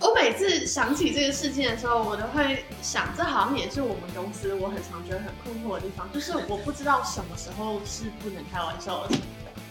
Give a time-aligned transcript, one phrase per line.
[0.00, 9.16] 我每次想起这个事件的时候，我都会想，这好像也是我们公司我很常觉得很困惑的地方，就是我不知道什么时候是不能开玩笑的。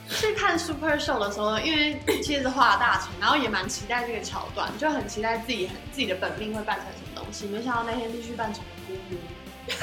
[0.09, 7.45] 去看 Super Show 的时候，因为其实是花大钱，然后也蛮期待这个桥段，就很期待自己很自己的本命会扮成什么东西。
[7.47, 9.17] 没想到那天必须扮成咕噜。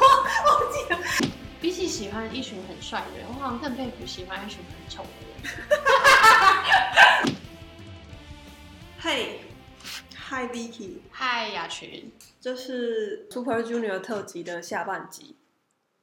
[0.00, 0.04] 我
[0.44, 0.98] 我记了。
[1.60, 5.08] 比起喜欢一群很帅的人，我好像更佩服喜欢一群很丑的
[5.42, 7.36] 人。
[9.00, 9.40] 嘿
[10.30, 15.34] ，Hi Vicky，嗨，雅群，这是 Super Junior 特辑的下半集。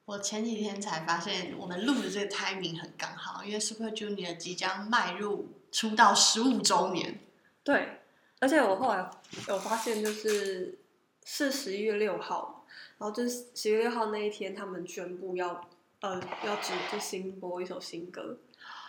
[0.06, 7.20] 我前几天才发现，我们录的这个 timing 很刚好，因为 Super Junior 即将迈入出道十五周年。
[7.64, 8.02] 对，
[8.40, 9.10] 而且我后来
[9.48, 10.80] 有发现，就是
[11.24, 12.66] 是十一月六号，
[12.98, 15.70] 然后就是十一月六号那一天，他们宣布要
[16.02, 18.40] 呃要直就新播一首新歌，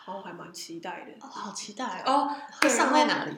[0.07, 1.27] 然后还蛮期待的。
[1.27, 2.13] 哦，好期待哦！
[2.13, 2.37] 哦！
[2.63, 3.35] 会上在哪里？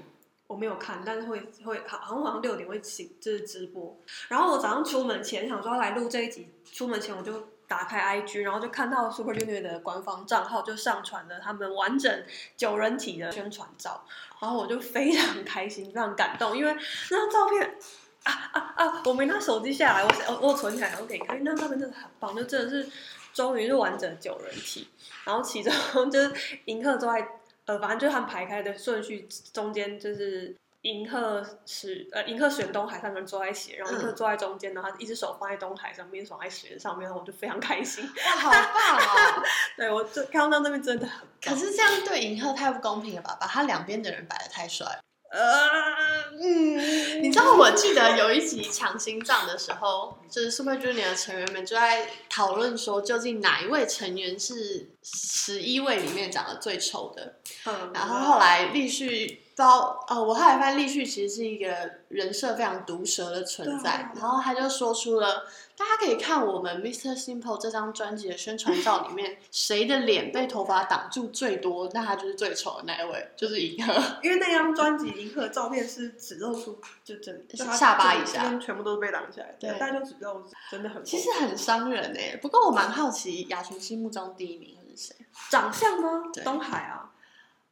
[0.48, 3.95] 我没有看，但是会会好，好像晚上六点会起就是直播。
[4.28, 12.25] 然后我早上出门前想说要来录这一集，出门前我就打开 IG，然后就看到 Super Junior 的官方账号就上传了他们完整
[12.56, 14.03] 九人体的宣传照，
[14.41, 16.75] 然后我就非常开心，非常感动，因为
[17.11, 17.78] 那张照片
[18.23, 19.03] 啊啊啊！
[19.05, 22.91] 我没拿手机下来，我我我存起来，我给你看，那张照片真的很棒，就真的是
[23.34, 24.89] 终于是完整九人体，
[25.25, 25.70] 然后其中
[26.11, 26.33] 就是
[26.64, 27.28] 银赫坐在。
[27.69, 38.02] 呃，反正就是他们排开的顺序，中间就是银赫是呃银赫选东海三个人坐在一起，然后银赫坐在中间，然后一只手放在东海上面，手在水上面，然后我就非常开心。
[38.05, 39.42] 哇，好棒哦！
[39.77, 43.36] 对我这看到那边真的很，可是这样对银赫太不公平了吧？
[43.39, 44.86] 把他两边的人摆的太帅。
[45.31, 57.35] 呃，嗯，你知道我记得有一集抢心脏的时候，就是 Super Junior 的成员们就在讨论说，究竟哪一位成员是十一位里面长得最丑的？
[57.67, 61.67] 嗯然后后来立旭到哦，我后来发现立旭其实是一个
[62.09, 65.45] 人设非常毒舌的存在，啊然后他就说出了，
[65.77, 67.19] 大家可以看我们 Mr.
[67.19, 73.92] Simple 这张专辑的宣传照里面，谁的脸被头发挡住最多，那他就是最丑的那一位，就是银赫。
[74.23, 80.40] 因为那张专辑银赫的照片是只露出就整下巴以下全部都是被挡起来，对大家就只露
[80.70, 85.17] 真的很其实很伤人哎、不过我蛮好奇雅群心目中第一名会是谁？
[85.51, 86.45] 长相吗对？
[86.45, 87.11] 东海啊，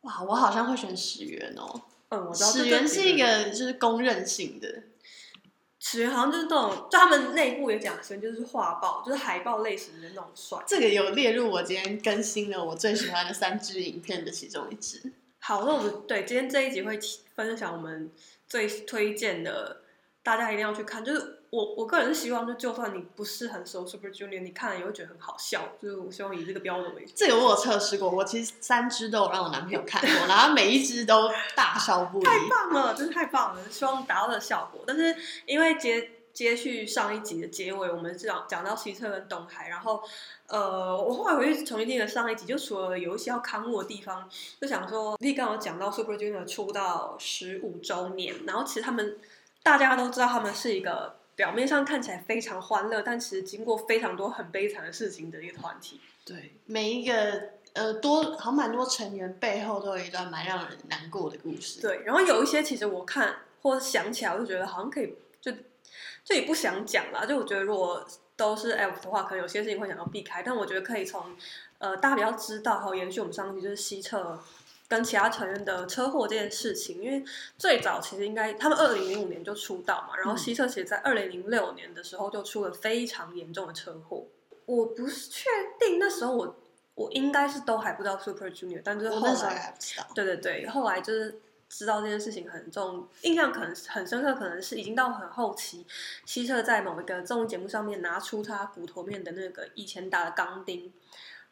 [0.06, 1.82] 哇，我好像会选始源哦。
[2.10, 4.82] 嗯，我知道始源是一个就是公认性的，
[5.80, 10.62] 始源好像就是那种，就他们内部也讲，始源就是画报，就是海报类型的那种帅。
[10.64, 15.12] 这个有列入我今天更新了我最喜欢的三支影片的其中一支。
[15.40, 16.98] 好，那我们对今天这一集会
[17.34, 18.10] 分享我们
[18.46, 19.82] 最推荐的，
[20.22, 21.04] 大家一定要去看。
[21.04, 25.68] 就是我我个人是希望，就就算你不是很熟 Super Junior，你看了也会觉得很好笑。
[25.80, 27.12] 就是我希望以这个标准为主。
[27.14, 32.24] 这个我有测试过，我其实三支都有让我男朋友看过，然后每一支都大笑不已。
[32.24, 33.70] 太棒了，真是太棒了！
[33.70, 34.82] 希望达到的效果。
[34.86, 35.14] 但是
[35.46, 40.02] 因为接接续上一集的结尾，我们讲讲到西侧跟东海，然后
[40.48, 44.28] 呃，我后来回去重新听了上一集，就除了有一些要刊物的地方，
[44.60, 49.16] 就想说，你刚刚有讲到 Super Junior 出道十五周年，然后其实他们
[49.62, 56.00] 大家都知道他们是一个表面上看起来非常欢乐，但其实经过非常多很悲惨的事情的一个团体。
[56.24, 61.80] 对，每一个呃多好像蛮多成员背后都有一段蛮让人难过的故事。
[61.80, 65.52] 对，然后有一些其实我看或想起来，我就觉得好像可以就
[66.24, 67.24] 就也不想讲啦。
[67.24, 68.04] 就我觉得如果
[68.34, 71.36] 都是 F 的话，可能有些事情会想要避开，但我觉得可以从
[71.78, 74.42] 呃大家比较知道，还有延续我们上一集就是西侧
[74.88, 77.24] 跟其他成员的车祸这件事情，因为
[77.58, 84.26] 最早其实应该他们二零零五年就出道嘛，然后嗯西侧其实在二零零六年的时候就出了非常严重的车祸。
[84.64, 85.48] 我不是确
[85.78, 86.56] 定那时候我
[86.94, 90.06] 我应该是都还不知道 Super Junior，但就是后来还不知道。
[90.14, 95.86] 对对对，后来就是知道这件事情很重，印象可能很深刻，可能是已经到很后期，
[96.24, 100.92] 希澈在某一个综艺节目上面拿出他骨头面的那个以前打的钢钉，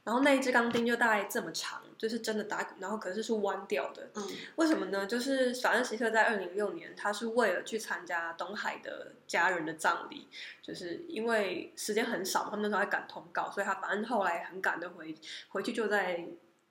[0.04, 4.06] 然后那一支钢钉就大概这么长，就是真的打，然后可是是弯掉的。
[4.15, 4.22] 嗯，
[4.56, 5.06] 为什么呢？
[5.06, 10.28] 就是法恩希澈在二零零六年，他是为了去参加东海的家人的葬礼，
[10.60, 15.15] 就是因为时间很少嘛，他们那时候还赶通告，所以他反正后来很赶的回
[15.48, 16.22] 回去，就在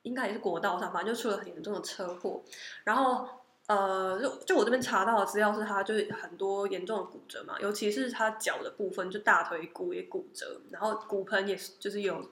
[0.03, 2.43] 应该也是国道上，反正就出了很严重的车祸。
[2.83, 3.27] 然后
[3.67, 12.29] 呃，就就我这边查到的资料是，他就是很多严重的骨折嘛，尤其是他脚的部分，就大腿骨也骨折，然后骨盆也是就是有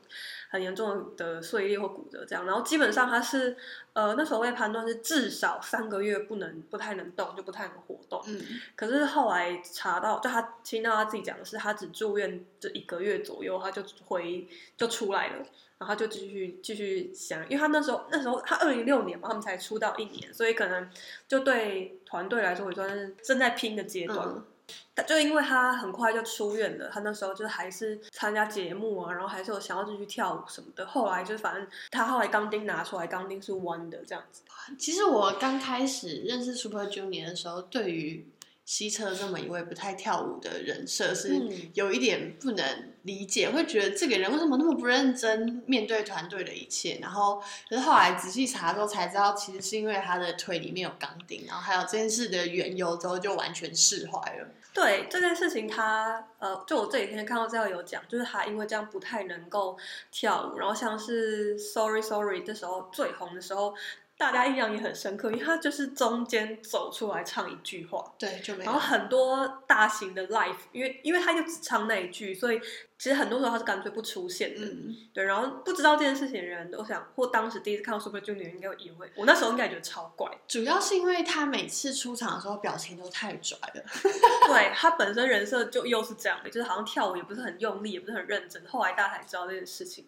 [0.49, 3.55] 很严重的碎裂或骨折这样，然后基本上他是
[3.93, 8.21] 呃那时候被判断是至少三个月不能不太能动，就不太能活动。
[8.25, 8.41] 嗯，
[8.75, 14.47] 可是后来查到，就他听到他自己讲的是，他只住院这一个月左右，他就回
[14.77, 15.35] 就出来了，
[15.77, 20.89] 然后他就继续继续想，因为他那时候那时候他二零一六年嘛，他们才出道一年，所以可能
[21.27, 24.43] 就对团队来说也算是正在拼的阶段。
[25.07, 30.85] 就因为他很快就出院了，他那时候就还是参加节目啊，然后还是有想要继续跳舞什么的。
[30.85, 34.41] 后来就反正他后来钢钉拿出来，钢钉是弯的这样子。
[34.77, 38.27] 其实我刚开始认识 Super Junior 的时候，对于
[38.63, 46.99] 西车这么一位不太跳舞的人设是嗯有一点不能理解，会觉得这个人为什么那么不认真面对团队的一切。
[47.01, 54.47] 然后，可是后来仔细查之后才知道，其实是因为他的腿里面有钢钉，然后还有这件事的缘由之后，就完全释怀了。
[54.73, 59.77] 对这件事情他，呃，就我这几天看到资料有讲，就是他因为这样不太能够
[60.11, 63.75] 跳舞，然后像是 Sorry Sorry 这时候最红的时候，
[64.17, 68.79] 大家印象也很深刻，因为他就是中间走出来唱一句话，对，就没有然后。
[68.79, 72.61] 很多大型的 live，因为因为他就只唱那一句，所以
[73.01, 74.61] 其实很多时候他是干脆不出现的。
[74.63, 80.29] 嗯，对，然后不知道这件事情的人，我想或当时第一次看到 Super Junior 应该有疑问，我那时候应该觉得超怪。
[80.47, 83.83] 主要是因为他每次出场的时候表情都太拽了。
[84.45, 88.63] 对他本身人设就又是这样的，就是好像跳舞也不是很用力，也不是很认真。
[88.67, 90.05] 后来大家才知道这件事情，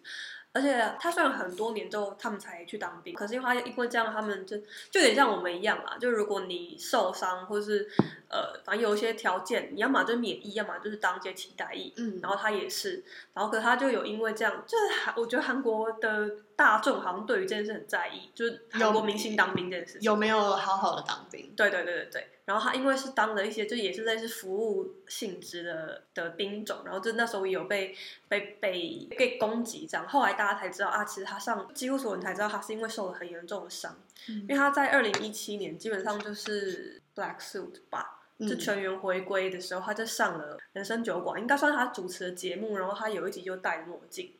[0.52, 4.56] 而且他虽然很多年之后他们才去当兵，可是因为他因为这样，他们就
[4.88, 5.96] 就有点像我们一样啦。
[6.00, 7.90] 就如果你受伤或是
[8.34, 11.94] 呃，反正有一些条件，你要么就免疫，要么就是当一些替代役。
[11.96, 20.02] 嗯，然后他也是，然后可他就有因为这样，就是韩，我觉得韩国的大众好像对于这件事很在意，就是韩国明星当兵这件事情。
[20.02, 21.52] 有没有好好的当兵？
[21.54, 27.94] 对对对对对，然后他因为是当了一些，就也是类似服务性质的的兵种，然后就那时候也有被
[28.28, 33.96] 被被被攻击这样，后来大家才知道啊，其实他上几乎所有人才知道他是因为受了很严重的伤，
[34.26, 44.32] 因为他在二零一七年基本上就是 Black Suit 吧，就嗯全员回归的时候，他就上了人生酒馆，应该算是他主持的节目，然后他有一集就戴着墨镜。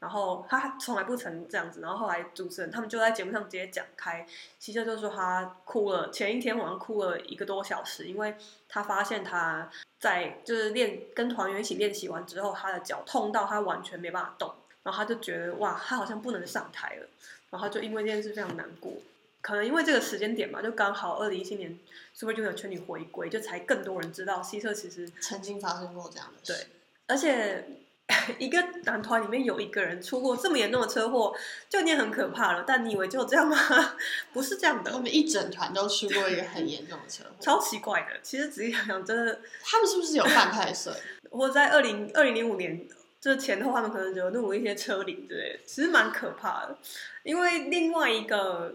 [0.00, 4.26] 然后他从来不曾这样子，然后后来主持人他们就在节目上直接讲开，
[4.58, 8.34] 其实就说他哭了，前一天晚上哭了一个多小时，因为
[8.68, 9.70] 他发现他
[10.00, 14.52] 在就是练跟团员一起练习完之后，他的脚痛到他完全没办法动，
[14.82, 17.06] 然后他就觉得哇，他好像不能上台了，
[17.50, 18.92] 然后他就因为这件事非常难过。
[19.40, 21.78] 可能因为这个时间点嘛，就刚好二零一七年
[22.14, 26.66] Super Junior 全女回归，就才更多人知道希澈其实曾经发生过这样的事。
[27.06, 27.64] 而且
[28.38, 31.32] 一个男团里面有一个人出过这么严重的车祸，
[31.68, 32.64] 就已经很可怕了。
[32.66, 33.56] 但你以为就这样吗？
[34.32, 38.20] 不是这样的，他们一整团都出过一个很严重的车祸，超奇怪的。
[38.20, 40.92] 其实仔细想想，真的， 他们是不是有犯太岁？
[41.30, 42.84] 或者在二零二零零五年
[43.20, 46.76] 这前后，他们可能惹怒了一些车龄之类的，其实蛮可怕的。
[47.22, 48.74] 因为另外一个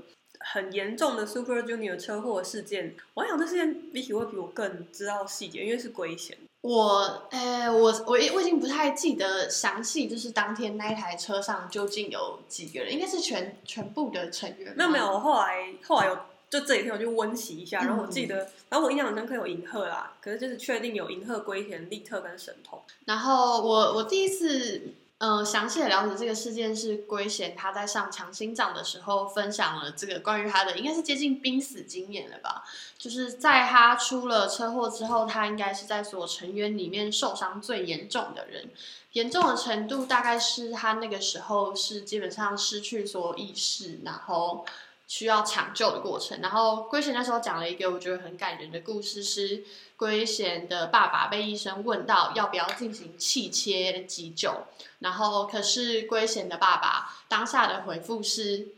[0.52, 6.38] 很严重的 Super Junior 车祸事件，我想这事件 Vicky 会比我更知道细节，因为是龟贤。
[6.62, 14.74] 我，呃，我我我已经不太记得详细，就是当天那一台车上究竟有几个人，应该是全全部的成员吗。
[14.78, 16.16] 没有没有，我后来后来有
[16.50, 22.82] 就这几天我就温习一下，然后我嗯记得，然后我印象很深刻有银鹤啦，可是就是确定有银鹤、龟田、利特跟神童。
[23.06, 32.64] 然后我我第一次嗯、呃详细的了解这个事件是龟贤他在上强心脏的时候分享了这个关于他的应该是接近濒死经验了吧，
[32.98, 38.70] 就是在他出了车祸之后，他应该是在所成员里面受伤最严重的人，
[39.14, 44.66] 严重的程度大概是他那个时候是基本上失去所有意识，然后。
[45.08, 49.64] 需要抢救的过程，然后龟贤那时候讲了一个我觉得很感人的故事，是
[49.98, 54.66] 龟贤的爸爸被医生问到要不要进行气切急救，
[55.00, 58.70] 然后可是龟贤的爸爸当下的回复是，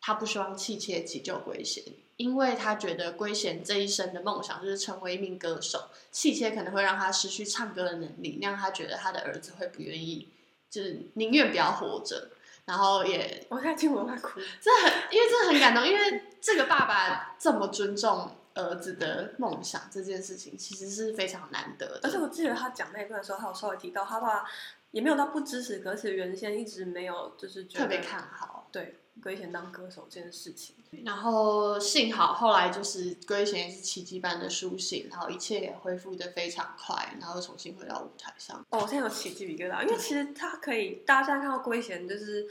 [0.00, 1.84] 他不希望气切急救龟贤，
[2.16, 10.28] 因为他觉得龟贤这一生的梦想就是成为一名歌手，气切可能会让他失去唱歌的能力，那样他觉得他的儿子会不愿意，
[10.68, 12.30] 就是宁愿不要活着，
[12.66, 14.38] 然后也我现在听我快哭。
[14.60, 22.00] 这很，因为这很感动，因为这个爸爸这么尊重儿子的梦想这件事情，其实是非常难得的。
[22.02, 24.44] 而且我记得他讲那一段的时候，他有稍微提到他爸
[24.90, 28.68] 也没有到不支持，可是原先一直没有就是觉得特别看好。
[28.72, 30.74] 对龟贤当歌手这件事情。
[31.04, 38.64] 然后幸好后来就是龟贤也是奇迹般的苏醒，然后一切也恢复的非常快，然后重新回到舞台上。
[38.70, 42.46] 哦，我现在有起鸡皮疙瘩，因为其实他可以，大家现在看到龟贤就是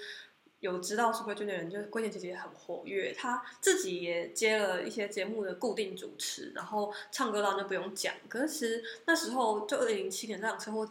[0.60, 8.14] 有知道 Super Junior 的人，就是龟贤姐姐也很活跃，他自己也接了一些节目的固定主持，然后唱歌当然就不用讲。
[8.28, 10.88] 可是其实那时候就二零零七年那场车祸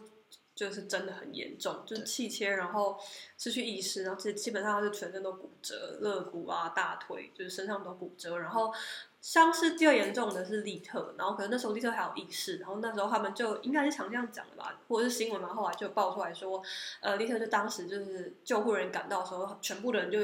[0.55, 2.97] 就是真的很严重，就是气切，然后
[3.37, 8.37] 失去意识，然后基基本上是全身都骨折，肋骨啊、大腿，就是身上都骨折。
[8.37, 8.73] 然后
[9.19, 16.63] 伤势第二严重的是利特，然后可能那时候利特还有意识，然后那时候他们就应该是常这样讲的吧，或者是新闻嘛，后来就爆出来说，
[17.01, 20.19] 呃，利特就当时就是救护人赶到的时候，全部的人就。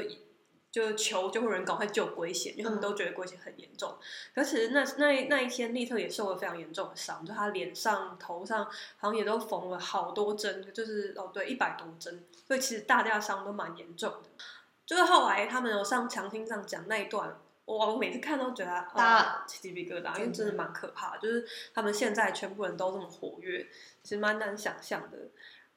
[0.72, 3.94] 就求救护人赶快救龟贤，因为他们都觉得龟贤很严重。
[4.34, 8.64] 可是那那那一天，利特也受了非常严重的伤，就他脸上、头上
[8.96, 12.24] 好像也都缝了好多针，就是哦对，一百多针。
[12.48, 14.30] 所以其实大家伤都蛮严重的。
[14.86, 17.28] 就是后来他们有上强听上讲那一段，
[17.66, 21.18] 哇我每次看都觉得啊起鸡皮疙瘩，因为真的蛮可怕。
[21.18, 23.66] 就是他们现在全部人都这么活跃，
[24.02, 25.18] 其实蛮难想象的。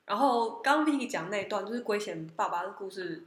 [0.05, 3.25] 然后刚 Vicky 讲那一段，就是龟贤爸爸的故事。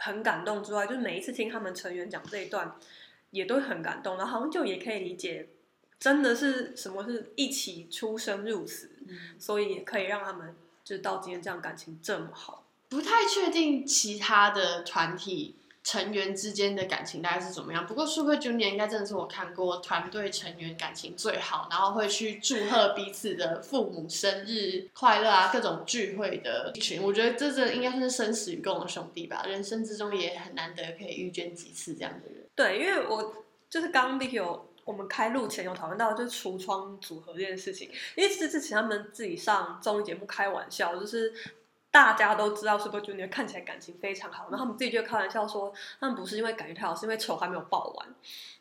[0.00, 2.74] 很感动之外，就是每一次听他们成员讲这一段，
[3.30, 4.16] 也都很感动。
[4.16, 5.48] 然后好像就也可以理解，
[5.98, 8.90] 真的是什么是一起出生入死，
[9.38, 12.66] 所以可以让他们就到今天这样感情这么好。
[12.88, 15.56] 不太确定其他的团体。
[15.82, 17.86] 成员之间的感情大概是怎么样？
[17.86, 27.02] 不过 Super Junior 应该真的是我看过团队成员感情最好，然后会去祝贺彼此的父母生日快乐啊，各种聚会的一群。
[27.02, 32.46] 我觉得这这应该算是生死与共的兄弟吧，人生之中也很难得可以遇见几次这样的人。
[32.54, 33.32] 对，因为我
[33.70, 41.32] 就是刚刚 Vicky 有我们开录前有讨论到就是橱窗组合这件事情，因为是之前他们自己上综艺节目开玩笑，就是。
[41.90, 48.14] 大家都知道 Super Junior 看起来感情非常好，然后他们自己就开玩笑说，他们不是因为感情太好，是因为仇还没有报完。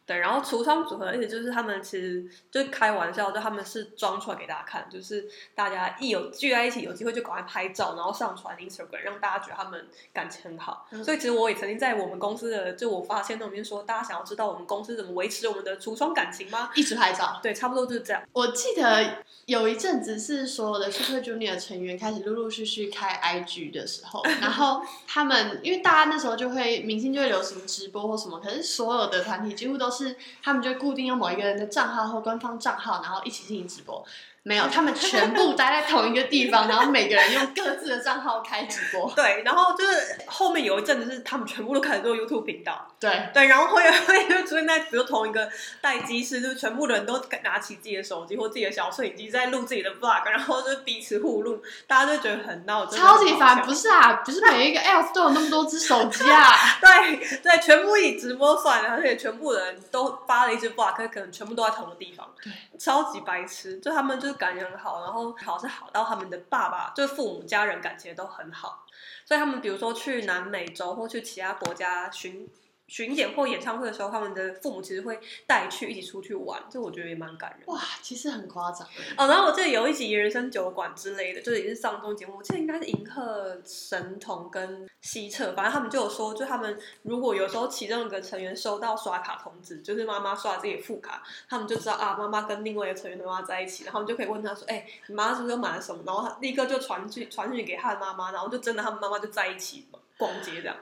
[0.09, 10.87] 对，然后橱窗组合，而且就是他们其实就开玩笑，就他们是装出来给大家看，就是大家一有聚在一起，有机会就赶快拍照，然后上传 Instagram，让大家觉得他们感情很好。
[11.05, 16.71] 所以其实我也曾经在我们公司的，就我发现那里面说，大家想要知道我们公司怎么维持我们的橱窗感情吗？
[16.73, 17.39] 一直拍照。
[17.43, 18.23] 对，差不多就是这样。
[18.33, 29.98] 我记得有一阵子是所有的 Super Junior 成员开始陆陆续续开 IG 的时候， 然后他们因为大家那时候就会明星就会流行直播或什么，可是所有的团体几乎都是。
[30.03, 34.05] 是，他们就固定用某一个人的账号或官方账号，然后一起进行直播。
[34.43, 39.11] 没有，他们全部待在同一个地方，然后每个人用各自的账号开直播。
[39.15, 42.87] 对，然后就是后面有一阵子是他们全部都开始做 YouTube 频道。
[42.99, 45.49] 对对，然后会会就出现在比如同一个
[45.81, 53.61] 待机室，就是全部的人都拿起自己的手机或自己的小摄影机在录自己的 Vlog，然后就彼此互录，大家就觉得很闹，超级烦。
[53.61, 56.51] 不是啊，不是每一个 Else 都有那么多只手机啊。
[56.81, 62.27] 对对，全部以直播算了，而且全部的人都发了一只 Vlog，可能全部都在同一个地方。
[62.43, 64.39] 对，超级白痴，就他们就是。
[64.39, 68.85] 感情很好，然后好是好到他们的爸爸，就是父母家人感情都很好，
[69.25, 72.47] 所以他们比如说去南美洲或去其他国家巡。
[72.89, 77.61] 巡演或演唱会的时候，他们的父母其实会带去一起出去玩，这我觉得也蛮感人。
[77.67, 79.27] 哇，其实很夸张哦。
[79.27, 96.01] 然后我这里有一集人生酒馆之类的，就是也是上综艺节目，我记得应该是银赫神童跟西澈，反正他们就有说，就他们如果有时候其中一个成员收到刷卡通知，就是妈妈刷自己的副卡，他们就知道啊，妈妈跟另外一个成员的妈妈在一起，然后就可以问他说，哎，你妈是不是买了什么？
[96.05, 100.75] 然后他立刻就传去传讯给他的妈妈，然后就真的他们妈妈就在一起逛街这样。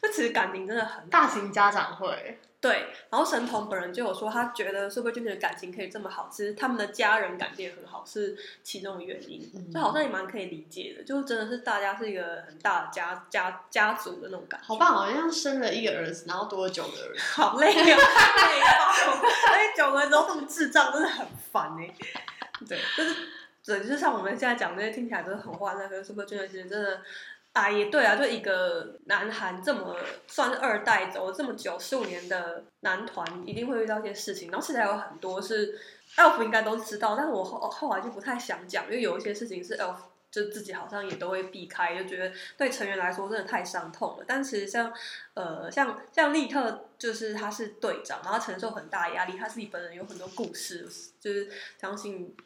[0.02, 2.86] 这其实感情真的很大型家长会，对。
[3.10, 9.70] 然后神童本人就有说，他觉得 Super Junior 的感情可以这么好，其实他们的家人感情也很好，是其中的原因。
[9.72, 14.66] 就好像也蛮可以理解的，就真的是大家是一个很大的家家家族的那种感觉。
[14.66, 18.00] 好棒，好像生了一个儿子，然后多了九个儿子， 好累啊，累爆！
[19.52, 21.94] 而且九个人都这么智障，真的很烦哎。
[22.66, 23.16] 对，就是
[23.64, 27.00] 对，就是像我们现在讲那些听起来都是很欢乐，可是 Super Junior 其实真的。
[27.52, 29.96] 啊，也对啊，就一个南韩这么
[30.28, 34.50] 算是二代走了这么久十五年的男团，一定会遇到一些事情。
[34.52, 35.76] 然后现在有很多是
[36.16, 39.96] Elf 应该都知道，但是我后后来就不太想讲，因为有一些事情是 Elf
[40.30, 44.24] 就自己好像也都会避开，就觉得对成员来说真的太伤痛了。
[44.28, 44.92] 但其实像
[45.34, 50.88] 呃像像利特，就是他是队长，然后承受很大压力，他自己本人有很多故事，
[51.18, 52.36] 就是相信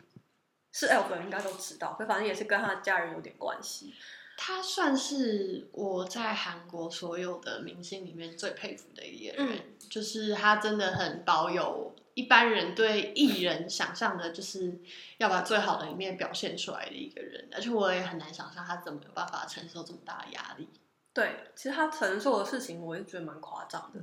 [0.72, 3.92] 是 Elf 应该都知道，可反正也是跟他的家人有点关系。
[4.36, 14.78] 他算是我在韩国所有的明星里面最佩服的一个人，就是他真的很保有一般人对艺人想象的，就是
[15.18, 17.48] 要把最好的一面表现出来的一个人。
[17.52, 20.68] 而且我也很难想象他怎么有办法承受这么大的压力。
[21.12, 24.00] 对，其实他承受的事情，我也觉得蛮夸张的。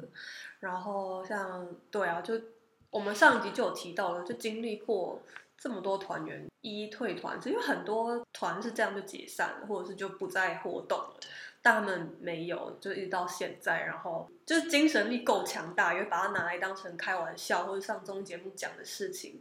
[0.59, 2.39] 然后像对啊，就
[2.89, 5.21] 我们上一集就有提到了，就经历过。
[5.61, 11.13] 这么多团员一退团，因为很多团是这样就解散了，或者是就不再活动了。
[11.61, 19.39] 但他们没有，就一直到现在，然后就是精神力够强大，也会把它拿来当成开玩笑或者上综艺节目讲的事情。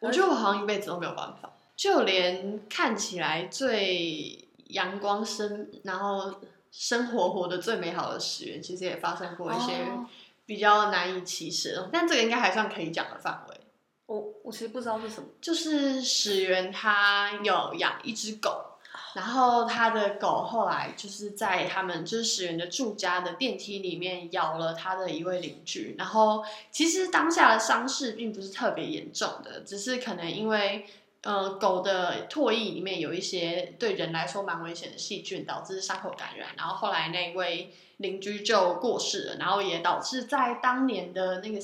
[0.00, 1.50] 我觉得我好像一辈子都没有办法。
[1.74, 6.34] 就连看起来最阳光生，然后
[6.70, 10.06] 生活活得最美好的始源，其实也发生过一些哦
[10.44, 13.56] 比较难以启齿但这个应该还算可以讲的范围。
[14.12, 15.28] 我我其实不知道是什么。
[15.40, 18.62] 就是始源他有养一只狗，
[19.14, 30.86] 然后他的狗后来就是在他们就是始源的住家的电梯里面咬了他的一位邻居，然后其实当下的伤势并不是特别严重的，只是可能因为。
[31.24, 36.48] 呃，狗的唾液里面有一些对人来说蛮危险的细菌，导致伤口感染。
[36.56, 41.60] 然后后来那位邻居就过世了，然后也导致在当年的那个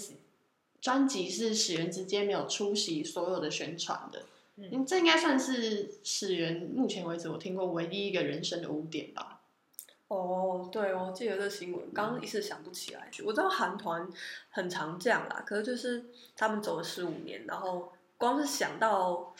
[0.80, 4.22] 专辑是始源直接没有出席所有的宣传的。
[4.56, 9.40] 嗯，这应该算是始源目前为止我听过唯一一个人生的污点吧。
[10.08, 13.10] 哦，对，我记得这新闻，刚刚一时想不起来。
[13.24, 14.08] 我知道韩团
[14.50, 19.34] 很常这样啦，可是就是他们走了十五年，然后光是想到，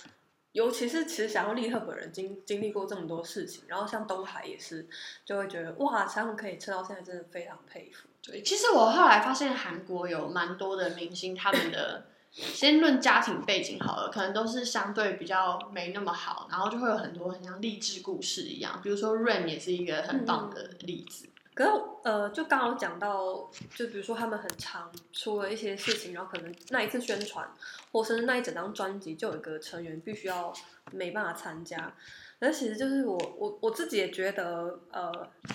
[0.52, 4.86] 尤其是其实想到利特本人经经历过这么多事情，然后像东海也是，
[5.24, 8.07] 就会觉得哇，他们可以撑到现在，真的非常佩服。
[8.22, 21.28] 对，其实我后来发现韩国有蛮多的明星，他们的先论家庭背景好了，可能都是相对比较没那么好，然后就会有很多很像励志故事一样，比如说 Rain 也是一个很棒的例子。
[21.54, 21.70] 可是
[22.04, 27.48] 呃，就刚刚讲到，就比如说他们很常出了一些事情，然后可能那一次宣传，
[27.90, 30.52] 或甚至那一整张专辑，就有一个成员必须要
[30.92, 31.92] 没办法参加。
[32.38, 35.12] 那其实就是我我我自己也觉得，呃，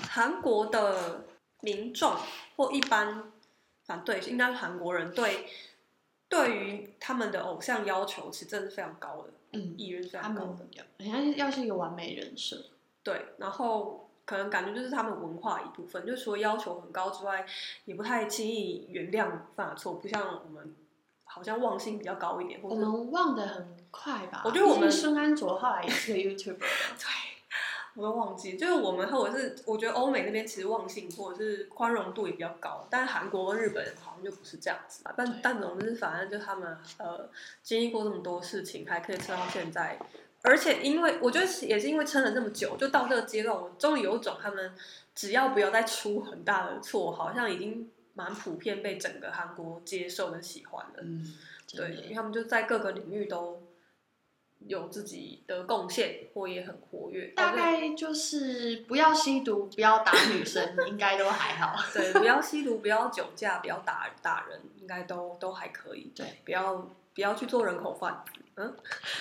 [0.10, 1.24] 韩国的
[1.64, 2.14] 民众
[2.56, 3.32] 或一般
[3.86, 5.48] 反对，应该是韩国人对
[6.30, 10.48] 对于他们的偶像要求，其实真的是非常高的，嗯，意愿非常高的。
[10.48, 12.66] 们要好像要是一个完美人设。
[13.04, 17.46] 对，然后可能感觉就是他们文化一部分，就除了要求很高之外，
[17.86, 20.76] 也不太轻易原谅犯错，不像我们
[21.26, 24.42] 好像忘性比较高一点，或我者们忘得很快吧？
[24.46, 26.66] 我觉得我们孙安卓后来也是个 YouTuber，
[27.96, 35.14] 我都忘记，就是我们或者是我觉得欧美那边其实忘性或者是宽容度也比较高，但是韩国跟日本好像就不是这样子吧。
[35.16, 37.30] 但但总之，反正就他们呃
[37.62, 40.00] 经历过这么多事情，还可以撑到现在。
[40.42, 44.74] 而且，因为我觉得也是因为撑了这么久，就到这个阶段，我终于有种他们
[45.16, 50.94] 只要不要再出很大的错，好像已经蛮普遍被整个韩国接受跟喜欢了。
[51.02, 51.34] 嗯，
[51.74, 53.62] 对，因为他们就在各个领域都
[54.68, 57.28] 有自己的贡献，或也很活跃。
[57.36, 61.76] 大概就是不要吸毒，不要打女生，应该都还好。
[61.94, 66.12] 对，不要吸毒，不要酒驾，不要打打人，应该都都还可以。
[66.16, 66.76] 对，不要
[67.14, 68.40] 不要去做人口贩子。
[68.56, 68.72] 嗯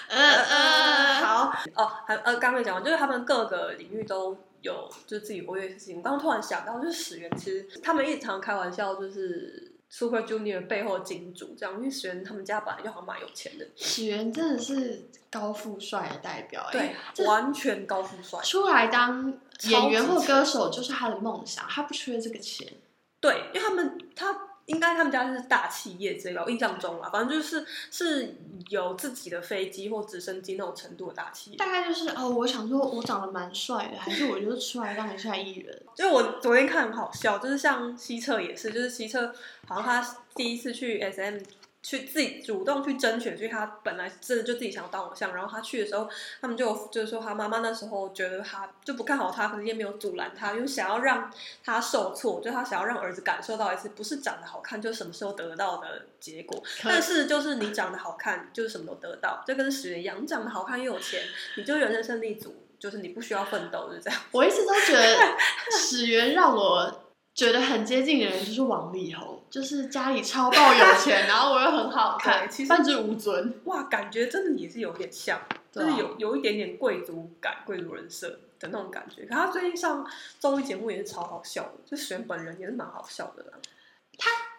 [0.08, 5.96] 呃呃， 好哦，还呃刚才讲完，就是他们各个领域都有就是自己活跃的事情。
[5.96, 18.40] 我刚刚突然想到，就是始源其实他们一直常开玩笑，就是 Super Junior 背后的金主这样，因为始源他们家本来就好蛮有钱的，始源真的是高富帅的代表，对完全高富帅。
[18.40, 22.66] 出来当演员或歌手就是他的梦想，他不缺这个钱。
[23.20, 28.36] 对，因为他们他应该他们家是大企业之类的，我印象中啊，反正就是是
[28.68, 31.56] 有自己的飞机或直升机那种程度的大企业。
[31.56, 35.82] 大概就是哦，我想说我长得蛮帅的，还是我就出来当一下艺人。
[35.94, 39.34] 就是我昨天看很好笑，就是像西澈也是，就是西澈
[39.66, 41.38] 好像他第一次去 S M
[41.82, 46.08] 去自己主动去争取，所以他本来真的就自己想要当偶像，然后他去的时候，
[46.40, 51.30] 他们就就是说他妈妈那时候觉得他就不看好他，可是也没有阻拦他，因为想要让
[51.64, 61.20] 他受挫，就他想要让儿子感受到一次不是长得好看就什么时候得到的结果，但是就是你长得好看就是什么都得到，就跟史源一样，你长得好看又有钱，
[61.56, 64.20] 你就人生胜利组，就是你不需要奋斗，就是这样。
[64.30, 65.16] 我一直都觉得
[65.76, 67.01] 史源让我
[67.34, 73.60] 觉得很接近的人就是王力宏，就是家里超爆有钱， 然后我又很好看，其实无尊。
[73.64, 75.40] 哇，感觉真的也是有点像，
[75.72, 78.28] 对啊就是有有一点点贵族感、贵族人设
[78.60, 79.24] 的那种感觉。
[79.24, 80.06] 可他最近上
[80.38, 83.58] 综艺节目也是超好笑的，就选本人也是蛮好笑的啦。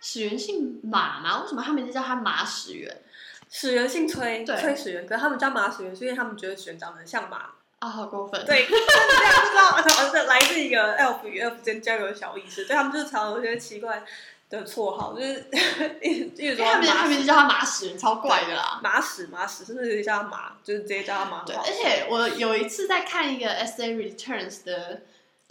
[0.02, 1.42] 始源姓马吗？
[1.44, 3.02] 为什么他名字叫他马始源？
[3.50, 7.52] 始源姓崔，对崔始源，可是他们叫马始源，是因为他们觉得始源长得很像马。
[7.84, 8.46] 啊，好过分！
[8.46, 14.02] 对，就是这样知道，而是来自一个 elf 与 elf 之间交流的小意思，所以他们就是常有一些奇怪
[14.50, 15.46] 的绰号，就是
[16.02, 18.80] 一直一直说因为他名字他马名字叫他马始源，超怪的啦。
[18.82, 21.44] 马屎马屎，甚至直接叫他马，就是直接叫他马。
[21.44, 25.02] 对，而且我有一次在看一个 S A Returns 的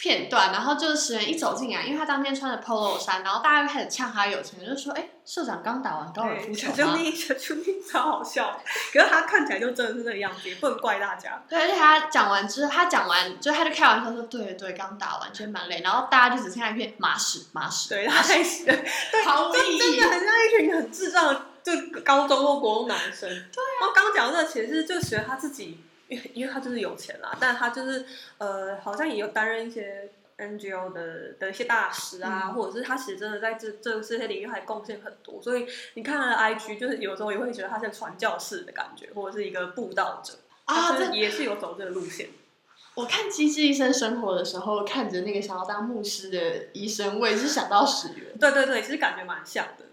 [0.03, 8.61] 片段，然后就是石原一走进来，因为他当天穿着 polo 衫，然后大家就开始呛他有钱，就说：“哎，社长刚打完高尔夫，球吗小兄弟，小兄弟超好笑，
[8.93, 20.11] 可是他看起来就真的是那个样子，也不能怪大家。？”对，而且他讲完之后，他讲完就他就开玩笑说：“对对，刚打完，觉得蛮累。”然后大家就只剩下一片马屎马屎，对，他开始， 对，毫无意义就真的。
[20.11, 21.73] 很像一群很智障的就
[22.05, 23.29] 高中或国中男生。
[23.29, 23.71] 对啊。
[23.81, 25.79] 然后刚刚讲的这个，其实就觉得他自己，
[26.13, 28.05] 因为因为他就是有钱啦，但他就是
[28.37, 35.41] 呃，好像也有担任一些 NGO 的的一些大使啊，嗯或者是他其实真的在这这这些领域还贡献很多。
[35.41, 40.35] 所以你看他的 IG，就是有时候也会觉得他是传教士的感觉，或者是一个布道者
[40.67, 42.29] 啊也是有走这个路线。
[42.95, 48.37] 我看《机智医生生活》的时候，看着那个想要当牧师的医生，我也是想到史源。
[48.39, 49.87] 对对对，其实感觉蛮像的。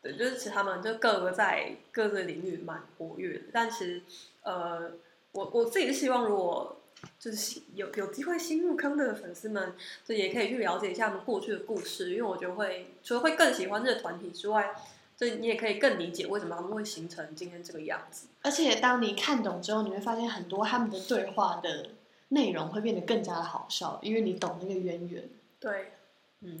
[0.00, 4.00] 对，就是其实他们就各个在各个领域蛮活跃的，但其实
[4.42, 4.92] 呃，
[5.36, 6.80] 我我自己是希望，如果
[7.20, 14.74] 就是有有机会新入坑的粉丝们，就也可以去了解一下他们过去的故事，因为我觉得会除了会更喜欢这个团体之外，
[15.14, 18.28] 就你也可以更理解为什么他们会形成今天这个样子。
[18.42, 21.90] 而且当你看懂之后，你会发现很多他们的对话的
[22.28, 25.28] 内容会变得更加的好笑，因为你懂那个渊源。
[25.60, 25.92] 对，
[26.40, 26.58] 嗯，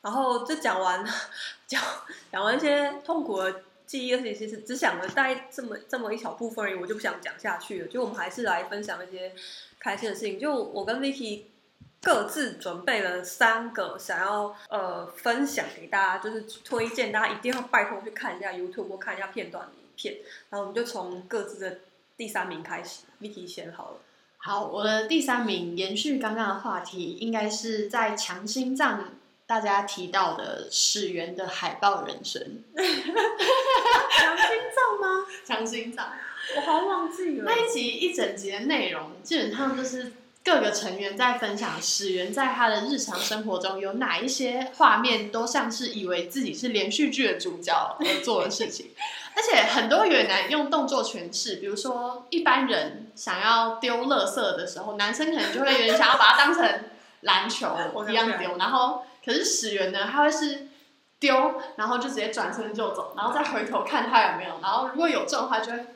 [0.00, 1.04] 然后就讲完
[1.66, 1.82] 讲
[2.30, 7.88] 讲完一些痛苦的记忆，而且其实只想了带这么这么一小部分而已，我就不想讲下去了。
[7.88, 9.34] 就我们还是来分享一些
[9.78, 10.38] 开心的事情。
[10.38, 11.42] 就我跟 Vicky
[12.00, 20.20] 各自准备了三个想要呃分享给大家，就是推荐大家一定要拜托去看一下 YouTube 或看一下片段的影片。
[20.48, 21.80] 然后我们就从各自的
[22.16, 23.96] 第三名开始，Vicky 先好了。
[24.38, 29.04] 好，我的第三名延续刚刚的话题，应该是在强心脏
[29.52, 32.40] 大家提到的始源的海豹人生。
[32.72, 35.26] 强心脏吗？
[35.44, 36.06] 强心脏
[36.56, 37.44] 我好像忘记了。
[37.44, 48.92] 那一集一整集的内容，基本上就是各个成员在分享始源在他的日常生活中有哪一些画面，都像是以为自己是连续剧的主角而做的事情。
[49.36, 56.84] 而且很多越南用动作诠释，比如说一般人想要丢垃圾的时候，男生可能就会有点想要把它当成
[57.20, 57.76] 篮球
[58.08, 60.68] 一样丢，然后可是始源呢，他会是
[61.18, 65.86] 丢，然后就直接转身就走，然后再回头看他有没有，然后如果有中的话就会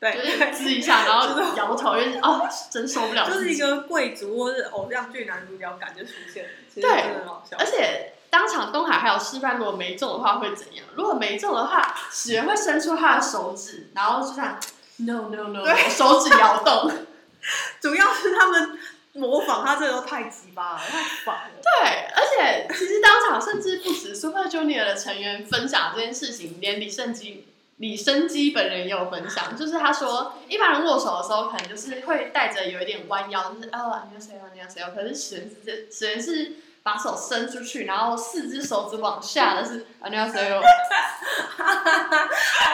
[0.00, 3.28] 对，就是吱一下，然后摇头，就是哦，真受不了。
[3.28, 7.66] 就是一个贵族或是偶像剧男主角感就出现了，对真的很好笑而。
[7.66, 10.86] 且当场东海还有示范，如果没中的话会怎样？
[10.94, 14.56] 如果没中的话，史源会伸出他的手指，然后就这样
[14.98, 16.92] ，no no no，对手指摇动。
[17.80, 18.78] 主要是他们
[19.14, 21.60] 模仿他，这个都太鸡巴了，太烦了。
[21.62, 27.46] 对，而且其实当场甚至不止 Super Junior 的成员分享这件事情，连李胜基。
[27.78, 34.90] 李生基本人也有分享，就是他说，一般人握手的时候，可能就是会带着有一点弯腰，就是哦，你要谁哦，你要谁哦。
[34.92, 40.60] 可是史人是这，史人是把手伸出去，然后四只手指往下的是 啊，你要谁哦。
[41.56, 41.74] 好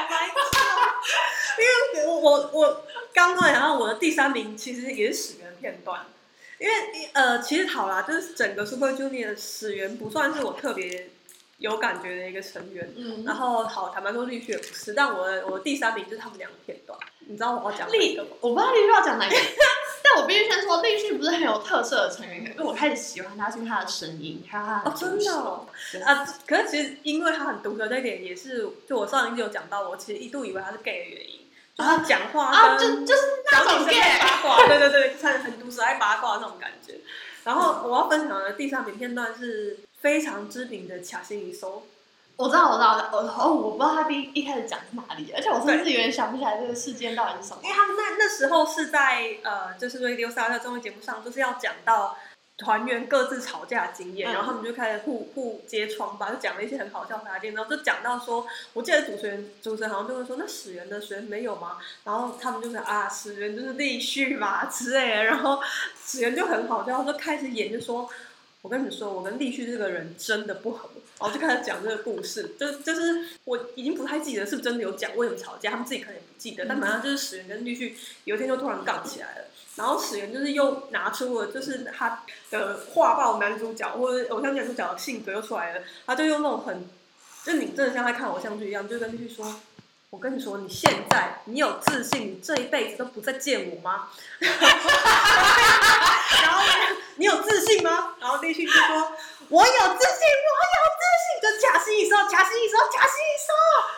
[0.08, 0.74] 白痴哦！
[1.60, 6.00] 因为我我我刚刚讲到我的第三名，其实也是始源片段。
[6.64, 11.10] 因为呃，其实好啦，就是整个 Super Junior 的始源不算是我特别
[11.58, 12.90] 有感觉的一个成员。
[12.96, 16.98] 嗯，然后好，坦白说，绿旭也不是，但我的我的第三名就是他们两个片段。
[17.26, 18.30] 你知道我要讲立个吗？
[18.40, 19.36] 我不知道立旭要讲哪个，
[20.02, 25.66] 但我必须先说，立旭不是很有特色的成员，因为我开始喜欢他是因为他的声音，还有他的哦，真的哦
[26.02, 26.24] 啊！
[26.46, 31.33] 可是其实因为他很独特这一点，也是就我上一集有讲到，我其实一度以为他是 gay 的原因，
[31.76, 33.86] 就是讲话啊，就就是那种
[34.20, 36.94] 八卦，对 对对，很很毒舌爱八卦那种感觉。
[37.42, 41.82] 然后我要分享的第三名片段是非常知名的卡西尼搜，
[42.36, 47.68] 我知道，我知道，我哦，我不知道他第一一开始讲是哪里，而且我甚至有点想不起来这个事件到底是什么因。
[47.68, 52.16] 为他们那那时候是在呃，就是 Radio Star 的综艺节目上，就是要讲到
[52.56, 61.78] 团员各自吵架的经验，嗯然后他们就开始互互揭疮吧，就讲了一些很好笑的经验，然后就讲到说，我记得主持人主持人好像就会说，那始源的始源没有吗？
[62.04, 65.60] 然后他们就是啊，始源就是立旭嘛 之类的，然后
[66.04, 68.08] 始源就很好笑，就开始演就说。
[68.62, 79.44] 我跟你说，我跟立旭这个人真的不合，然后就开始讲这个故事，就就是我已经不太记得是不是真的有讲为什么吵架，他们自己可能也不记得，但反正就是始源跟绿旭有一天就突然杠起来了，
[79.76, 86.88] 然后始源就是又拿出了就是他的画报男主角或者偶像剧男主角的性格又出来了，他就用那种很，
[87.44, 89.54] 就你真的像在看偶像剧一样，就跟立旭说。
[90.10, 94.10] 我跟你说，你现在你有自信，你这一辈子都不再见我吗？
[94.38, 94.52] 然
[96.52, 96.72] 后呢，
[97.16, 98.14] 你有自信吗？
[98.20, 99.12] 然后立旭就说
[99.54, 103.54] ：“我有自信，我有自信。”就假戏一说，假戏一说，假戏一说。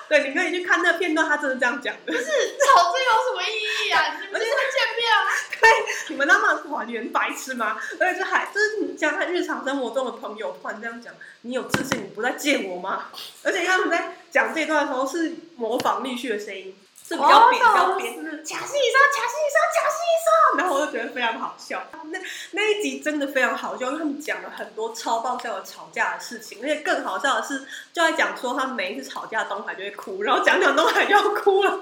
[0.09, 2.12] 对，你可以去看那个片段，他真的这样讲的。
[2.12, 2.25] 不是
[2.61, 4.19] 吵这有什么意义啊？
[4.21, 5.16] 你们就是会见面啊？
[5.61, 5.71] 对，
[6.09, 7.81] 你们那么团员白痴吗？
[7.99, 13.07] 而且这还就是你像他日常生活中的朋友突然这样讲，你有自信，你不再见我吗？
[13.42, 18.14] 而且他们在讲这段的时候是模仿立旭的声音，是比较扁，比较哦扁。
[18.45, 21.83] 假戏一说，假戏一说，假戏一然后我就觉得非常好笑。
[22.11, 22.19] 那
[22.53, 27.61] 那一集真的非常好笑，因为他们讲了很多超爆笑的吵架的事情，而且更好笑的是，
[27.92, 31.81] 就在讲说他们每一次吵架，东海就会哭，然后讲讲东海就要哭了。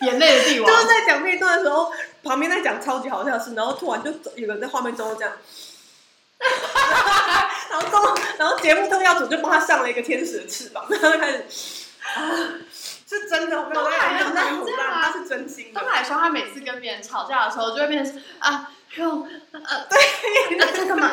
[0.00, 5.32] 眼泪的帝王就是在讲那一段的时候，旁边在讲超级好笑的事，然后突然就有人在画面中这样。
[7.70, 11.44] 然后中，然后节目特邀组就帮他上了一个天使的翅膀，然后就开始
[12.02, 12.20] 啊，
[13.12, 15.88] 是真的，我没有在东海讲在胡这样啊乱，他是真心的东。
[15.88, 21.10] 海说他每次跟别人吵架的时候，就会变成啊，用呃对，呃这干嘛？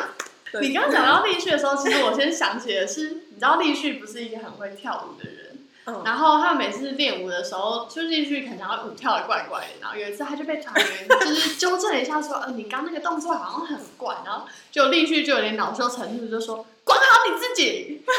[0.60, 18.02] 你刚刚讲到立旭的时候，其实我先想起的是，你知道立旭不是一个很会跳舞的人，嗯，然后他每次练舞的时候，就是立旭可能他舞跳的怪怪的，然后有一次他就被团员就是 纠正了一下，说，呃，你刚那个动作好像很怪，然后就立旭就有点恼羞成怒，就说，管好你自己。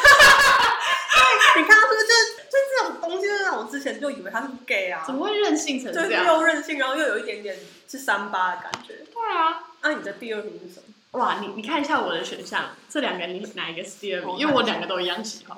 [1.58, 2.08] 你看他是不是
[2.52, 6.26] 这种东西，我之前就以为他是 gay 啊怎，么会任性成就是这样？
[6.26, 9.06] 又任性，然后又有一点点是三八的感觉。
[9.14, 9.64] 对啊。
[9.84, 11.20] 那、你的第二名是什么？
[11.20, 14.38] 哇，你你看一下我的选项，这两个你哪一个是第二名？
[14.38, 15.58] 因为我两个都一样喜欢。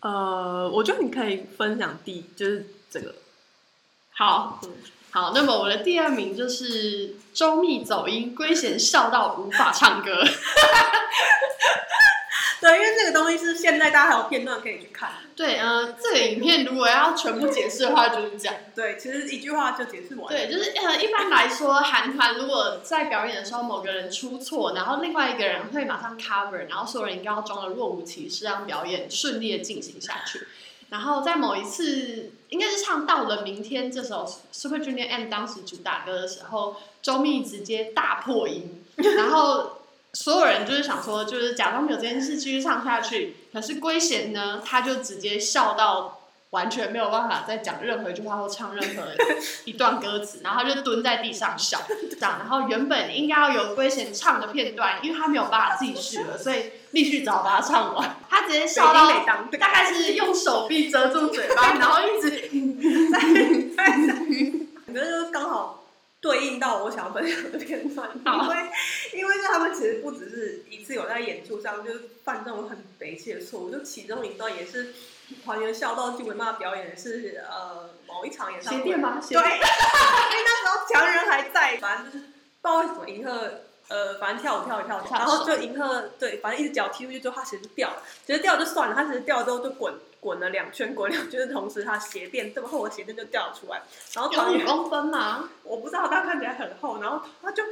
[0.00, 3.14] 呃，我觉得你可以分享第就是这个，
[4.12, 4.70] 好嗯，
[5.10, 10.22] 好，那么我的第二名就是周密走音，龟贤笑到无法唱歌。
[12.64, 15.10] 对，因为这个东西是现在大家还有片段可以去看。
[15.36, 18.54] 对，呃，这个影片如果要全部解释的话，就是这样。
[18.74, 20.26] 对，其实一句话就解释完。
[20.28, 30.46] 对，就是呃，一般来说，韩团如果在表演的时候某个人出错，然后另外一个人会马上 cover，然后所有人应该要装的若无其事，让表演顺利的进行下去。
[30.88, 39.80] 然后在某一次，应该是唱到了明天这首 Super Junior M 当时主打歌的时候，周密直接大破音，然后
[40.14, 43.36] 所有人就是想说，就是假装没有这件事继续唱下去。
[43.52, 49.08] 可是龟贤呢，他就直接笑到完全没有办法再讲任何一句话或唱任何
[49.64, 52.38] 一段歌词， 然后他就蹲在地上笑，这样。
[52.38, 58.16] 然后原本应该要有龟贤唱的片段，因为他没有办法继续了，所以立旭只好把它唱完。
[58.30, 59.10] 他直接笑到
[59.58, 62.50] 大概是用手臂遮住嘴巴， 然后一直
[64.86, 65.83] 我觉得就是刚好
[66.24, 68.56] 对应到我想要分享的片段，因为
[69.12, 74.94] 因为就他们其实不只是一次有在演出上就是犯这种很北气的错误，就其中一段也是
[75.44, 79.20] 团员笑到基本上表演的是呃某一场演唱会，吗？
[79.20, 82.30] 对， 因为那时候强人还在，反正就是不知
[82.62, 83.60] 道为什么银赫。
[83.86, 88.02] 呃，反正跳舞跳一跳，跳然后就银赫对，反正一只脚踢出去之后，他鞋就掉了。
[88.26, 89.92] 其实掉就算了，他其实掉了之后就滚
[90.24, 93.82] 滚了两圈，滚两圈的同时，他鞋垫这么厚的鞋垫就掉了出来。
[94.14, 95.50] 然后团员有五公分吗？
[95.62, 97.62] 我不知道他看起来很厚，然后他就，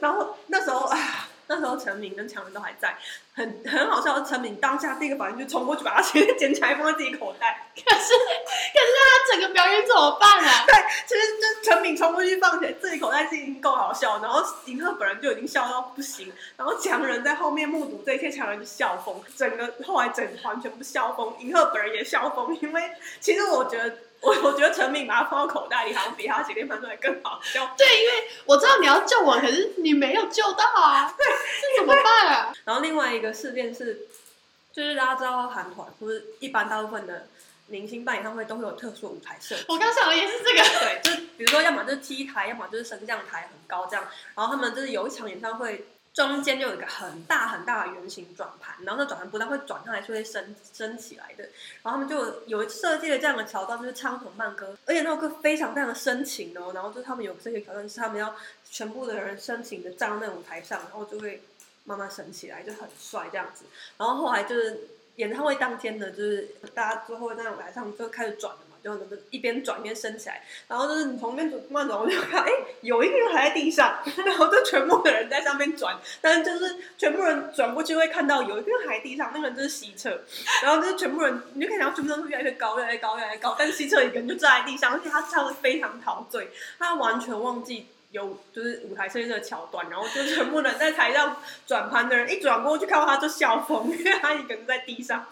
[0.00, 2.96] 然后那时候啊，那时候陈明跟强人都还在，
[3.38, 7.70] 很 很好笑的陈敏当下第一个反应就冲过去把他鞋垫捡起来放在自己口袋。
[7.78, 10.64] 可是可是他整个表演怎么办啊？
[10.66, 10.74] 对，
[11.06, 22.82] 其实就陈敏冲过去放起来自己口袋是已经够好笑，然后银赫本人就已经笑到不行，然后强人在后面目睹这一切，强人就笑疯，整个后来整团全部笑疯，银赫本人也笑疯，因为
[23.20, 23.98] 其实我觉得。
[24.20, 27.70] 我我觉得陈敏把它放到口袋里，好像比他鞋垫翻出来更好笑。
[27.78, 28.12] 对，因为
[28.46, 32.52] 我知道你要救我，可是你没有救到啊，这怎么办啊？
[32.64, 34.06] 然后另外一个事件是，
[34.72, 37.26] 就是大家知道韩团不是一般大部分的
[37.66, 39.64] 明星办演唱会都会有特殊舞台设计。
[39.68, 40.62] 我刚想的也是这个。
[40.80, 44.04] 对，就比如说，要么就是 T 台，要么就是升降台很高这样。
[44.34, 51.44] 然后他们就是有一场演唱会，中间就有一个很大很大的圆形转盘，然后那转盘不但会转上来，是会升升起来的。
[51.82, 56.72] 然后他们就有设计了这样的桥段，就是唱一首慢歌，而且那首歌非常非常的深情哦。
[56.74, 58.34] 然后就是他们有这个挑战，是他们要
[58.68, 61.42] 全部的人深情的站到那个舞台上，然后就会
[61.88, 63.64] 慢慢升起来，就很帅这样子。
[63.96, 68.76] 然后后来就是演唱会当天呢，就是大家最后在舞台上就开始转了嘛，
[69.10, 80.20] 就一边转一边升起来，然后就是你从那边慢转，我就看，哎，有一个人还在地上， 然后就全部的人在上面转，但是就是全部人转过去会看到有一个人还在地上，那个人就是西侧，
[80.62, 87.86] 然后就是全部人，你就可以看到全部都越来越高，越来越高，越来越高，但是西侧一个人就站在地上，而且他唱的非常陶醉，他完全忘记。
[88.18, 95.26] 有就是舞台设计这个桥段，然后就全部人在台上转盘的人一转过去看到他就笑疯，因为他一个人在地上，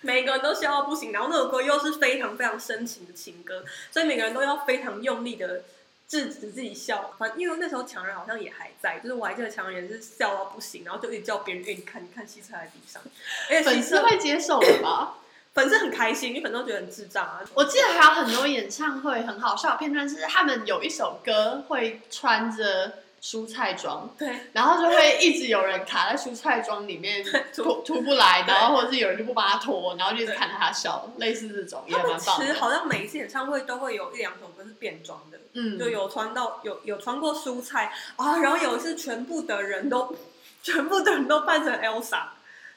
[0.00, 1.12] 每个人都笑到不行。
[1.12, 5.64] 然后那首歌又是非常非常深情的情歌，所以每个人都要非常用力的
[6.08, 7.14] 制止自己笑。
[7.18, 13.02] 反因为那时候强人好像也还在，就是我还记得强人也是笑到不行，然后就一直叫别人，哎，你看，你看西侧在地上，
[13.50, 15.16] 而且粉丝会接受的吧？
[15.52, 17.40] 粉丝很开心，因为粉丝都觉得很智障啊。
[17.54, 32.22] 我记得还有很多演唱会很好笑的片段，是他们有一首歌会穿着蔬菜装，对，然后就会一直有人卡在蔬菜装里面 出出不来，然后或者是有人就不帮他脱，然后就一直看他笑，类似这种也蛮棒的。
[32.22, 40.16] 其实好像每一次演唱会都会有一两首歌是变装的，嗯，就有穿到有有穿过蔬菜啊，然后有一次全部的人都
[40.62, 42.22] 全部的人都扮成 Elsa，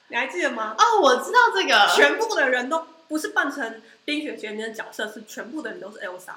[0.10, 0.76] 你还记得吗？
[0.78, 6.34] 哦，我知道这个，全部的人都不是扮成冰雪奇缘的角色，是全部的人都是 Elsa，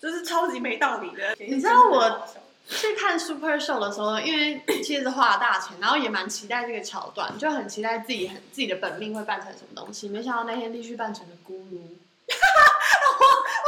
[0.00, 1.34] 就是超级没道理的。
[1.38, 2.26] 你知道我
[2.68, 10.08] 去看 Super Show 的时候，因为其实是花了大钱，然后也蛮期待这个桥段，就很期待自己很自己的本命会扮成什么东西。
[10.08, 11.80] 没想到那天必须扮成了咕噜，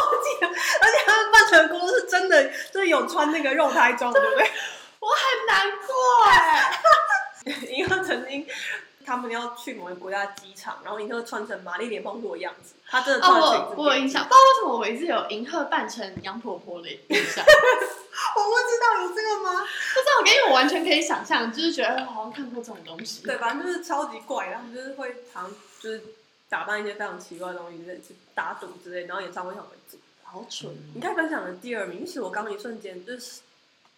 [0.00, 4.50] 我记得，而且他们扮成的姑是真的，就是有穿那个肉胎装，对不对？
[5.00, 5.94] 我很难过
[6.30, 6.80] 哎。
[7.72, 8.46] 因为曾经
[9.04, 13.56] 他们要去某个国家机场，然后银赫穿成玛丽莲梦露的样子，他真的穿裙子。
[13.56, 17.44] 哦我我有印象， 不知道为什么我一直有银赫扮成杨婆婆的印象。
[18.36, 19.60] 我不知道有这个吗？
[19.60, 23.22] 不知道，因为我完全可以想象，就是觉得好像看过这种东西。
[23.22, 26.02] 对，反正就是超级怪，然后就是会常就是
[26.48, 29.98] 打扮一些非常奇怪的东西，就是去打赌之类，然后演唱会上为主。
[30.22, 30.70] 好蠢。
[30.94, 33.40] 你看分享的第二名，其实我刚刚一瞬间就是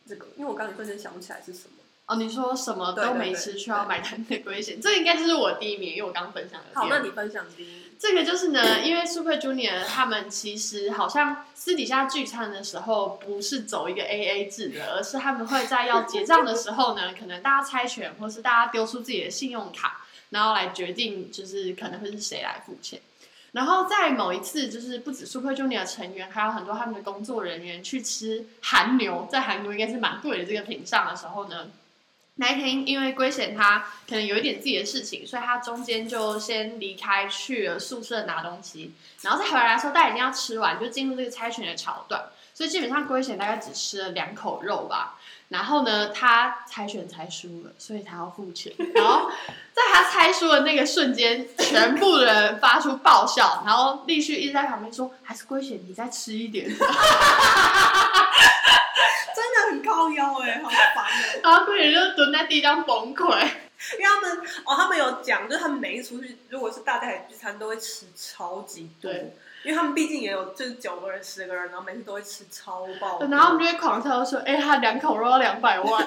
[0.09, 1.82] 这个，因为我刚刚一瞬间想不起来是什么。
[2.12, 7.83] 哦，你说什么都没吃却要买单的危险，这个应该就是我第一名，因为我刚分享的好，那你分享第一。
[7.98, 23.01] 这个就是呢，因为 Super Junior 他们其实好像私底下聚餐的时候不是走一个 A A 制的，而是他们会在要结账的时候呢，可能大家猜拳，或是大家丢出自己的信用卡，然后来决定就是可能会是谁来付钱。
[23.53, 31.68] 然后在某一次，就是不止 Super Junior 成员，还有很多他们的工作人员去吃韩牛，在韩牛应该是蛮贵的这个品上的时候呢，
[32.37, 42.23] 那一天因为龟贤他可能有一点自己的事情，所以他中间就先离开去了宿舍拿东西，然后再回来的时候，大家一定要吃完，就进入这个猜拳的桥段，
[42.55, 45.18] 所以基本上龟贤大概只吃了两口肉吧。
[45.49, 48.73] 然后呢，他猜拳猜输了，所以他要付钱。
[48.95, 49.31] 然后
[49.75, 56.66] 在他猜输的那个瞬间，全部人发出爆笑，然后立旭一直在旁边说：“还是龟贤，你再吃一点。
[59.37, 59.52] ”真
[59.92, 63.48] 的很高腰哎、好烦哦、然后龟贤就蹲在地上崩溃。
[63.98, 69.11] 因为他们哦，他们有讲，就是他们每一次出去，如果是大家来聚餐，都会吃超级多。
[69.64, 73.20] 因为他们毕竟也有就是九个人、十个人，然后每次都会吃超爆。
[73.20, 76.07] 然后他们就会狂笑说：“哎、他两口肉要两百万。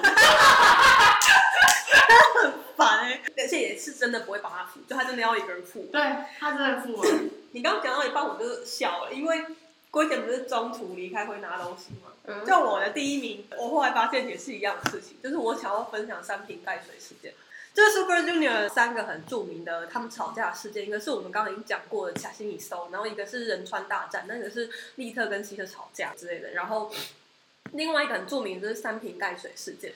[2.42, 5.88] 很烦哎、而且也是真的不会帮他付，就他真的要一个人付。
[5.92, 6.02] 对
[6.38, 7.10] 他真的付了。
[7.52, 9.44] 你刚刚讲到一半，我就笑了，因为
[9.90, 12.05] 郭姐不是中途离开会拿东西吗？
[12.26, 17.32] 嗯就我的第一名，我后来发现也是一样的事情，就是我想要分享三瓶盖水事件。
[17.72, 26.90] 这是 Super Junior 三个很著名的他们吵架事件，一个是我们刚刚已经讲过的卡西米搜，然后一个是仁川大战，那个是利特跟希特吵架之类的，然后
[27.72, 29.92] 另外一个很著名就是三瓶盖水事件。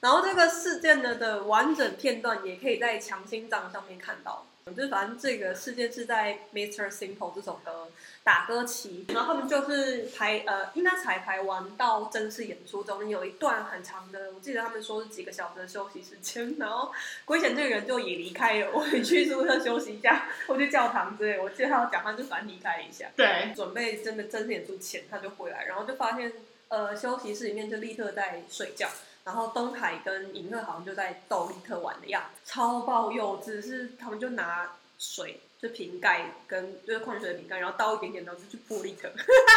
[0.00, 4.46] 然后这个事件呢的完整片段也可以在强心脏上面看到。
[4.66, 6.88] 就是反正这个事件是在 Mr.
[6.88, 7.88] Simple 这首歌
[8.22, 16.92] 打歌期，然后他们就是排呃，应该彩排完到正式演出中间有一段很长的，我记得他们说是几个小时的休息时间，然后
[17.24, 23.10] 龟贤这个人就也离开了，我也去宿舍休息一下，我去教堂之类，我记得他要讲，他就反正离开一下。
[23.16, 26.32] 对，准备真的正式演出前，他就回来，然后就发现，
[26.68, 28.88] 呃，休息室里面就立刻在睡觉，
[29.24, 35.40] 然后东海跟银赫好像就在逗立特玩的样子，超爆幼稚，是他们就拿水。
[35.62, 39.08] 就瓶盖跟就是矿泉水的瓶盖，然后倒一点点，然后就去泼立特。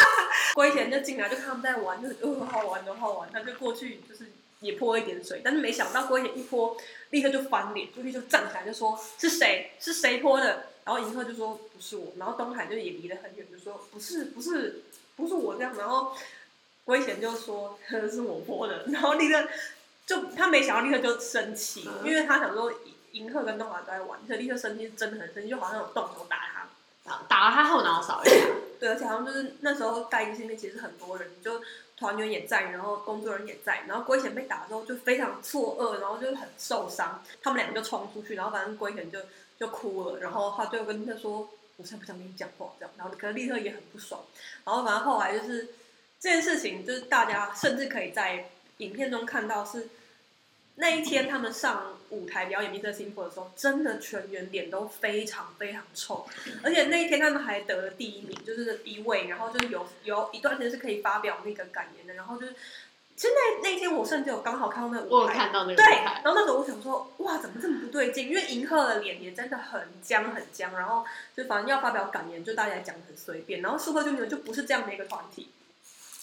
[0.54, 6.76] 龟田就进来就看他们在玩，就是呃好玩的好玩，他就过去就是也泼一点水，但是没想到龟田一泼，
[7.10, 14.84] 立刻就翻脸，就立刻就站起来就说是谁是谁泼的，然后银赫就说不是我，然后东海就也离得很远，就说不是不是
[15.16, 16.14] 不是我这样，然后
[16.86, 17.78] 龟贤就说
[18.10, 19.46] 是我泼的，然后立刻
[20.06, 22.72] 就他没想到立刻就生气，嗯因为他想说
[23.12, 26.66] 银赫跟东华都在玩，所以立刻生气是真的很生气，就好像有动手打他。
[27.04, 28.46] 打打了他后脑勺一下。
[28.80, 31.60] 对，而且好像就是那时候待机室里面其实很多人，就
[31.96, 39.20] 团员也在，然后工作人员也在，然后龟贤被打之后就非常错愕，然后就很受伤，他们两个就冲出去，然后反正龟贤就
[39.58, 44.20] 就哭了，然后他就跟他说：“我才不想跟你讲话。”这样，然后可能立刻也很不爽，
[44.64, 45.68] 然后反正后来就是
[46.26, 48.46] 这件事情，就是大家甚至可以在
[48.78, 49.88] 影片中看到是。
[50.78, 52.92] 那一天他们上舞台表演《Mr.
[52.92, 56.26] Simple》的时候，真的全员脸都非常非常臭，
[56.62, 62.54] 而且那一天他们还得了第一名，就是一位，然后就是有有一段时间是可以发表那个感言的，然后就是，
[63.16, 68.28] 其实那那一天我甚至有刚好看到那个舞台，看到那个对，舞台然后那时候我想说，哇，怎么这么不对劲？
[68.28, 75.48] 因为银赫的脸也真的很僵很僵，然后就反正要发表感言，就大家讲的很随便，然后 Super Junior 就不是这样的一个团体，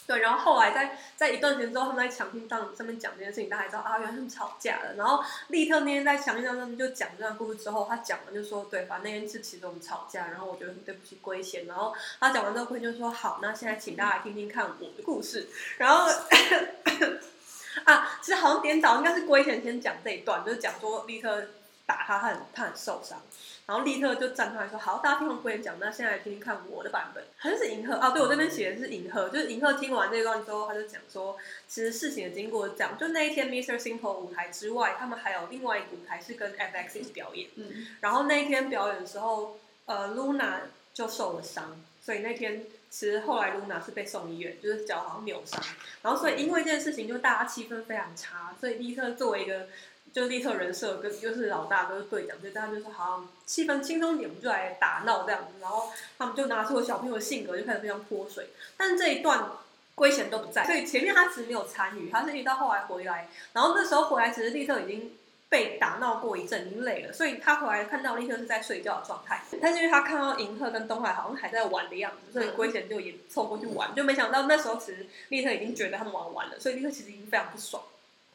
[0.05, 4.95] 对，然后后来在在一段时间之后，他们在强听上上面讲这件事情，大家知道啊，原来他们吵架了。
[4.95, 11.65] 然后利特那天在强听上面就讲这段故事之后，他讲完就说，对，反正那天是其实我们吵架，然后我觉得很对不起龟贤。
[11.67, 15.47] 然后他讲完之后，龟贤就说，好，那现在请大家听听看我的故事。
[15.77, 16.09] 然后
[17.85, 21.41] 啊，其实好像颠倒，应该是龟贤先讲这一段，就是讲说利特
[21.85, 23.21] 打他，他很他很受伤。
[23.65, 27.23] 然后利特就站出来说：“好，大家听完龟贤讲，那现在来听听看我的版本。
[27.37, 31.37] 好像是银赫啊，对我这边写的是银赫，就是银赫听完这段之后，他就讲说，
[31.67, 33.77] 其实事情的经过讲，就那一天 Mr.
[33.79, 37.49] Simple 舞台之外，他们还有另外一个舞台是跟 FX 一起表演。
[37.55, 40.55] 嗯，然后那一天表演的时候，呃，Luna
[40.93, 45.63] 就受了伤，所以那天其实后来 Luna 是被送医院，就是脚好像扭伤。
[46.01, 49.67] 然后所以因为这件事情，就大家气氛非常差，所以利特作为一个
[50.13, 55.59] 就是利特人设跟又是老大，都是队长，所以大家就说好，气氛轻松点，我们就来打闹这样子。
[55.59, 55.89] 然后
[56.19, 58.49] 他们就拿出了小朋友的性格，就开始非常泼水。
[58.77, 59.49] 但这一段
[59.95, 65.17] 龟贤都不在，所以前面他其实没有参与，他是一直到后来回来，然后那时候回来，其实利特已经
[65.49, 69.41] 被打闹过一阵，已经累了，所以他回来看到利特是在睡觉的状态。
[69.59, 77.83] 但是因为他看到银赫跟东海好像还在玩的样子，所以龟贤就也凑过去玩，就没想到那时候其实利特已经觉得他们玩完了，所以利特其实已经非常不爽。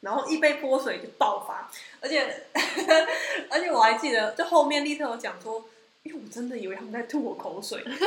[0.01, 1.71] 然后一杯泼水就爆发，
[2.01, 2.47] 而且
[3.51, 5.65] 而且我还记得，就后面利特有讲说，
[6.03, 7.99] 因为我真的以为他们在吐我口水， 你就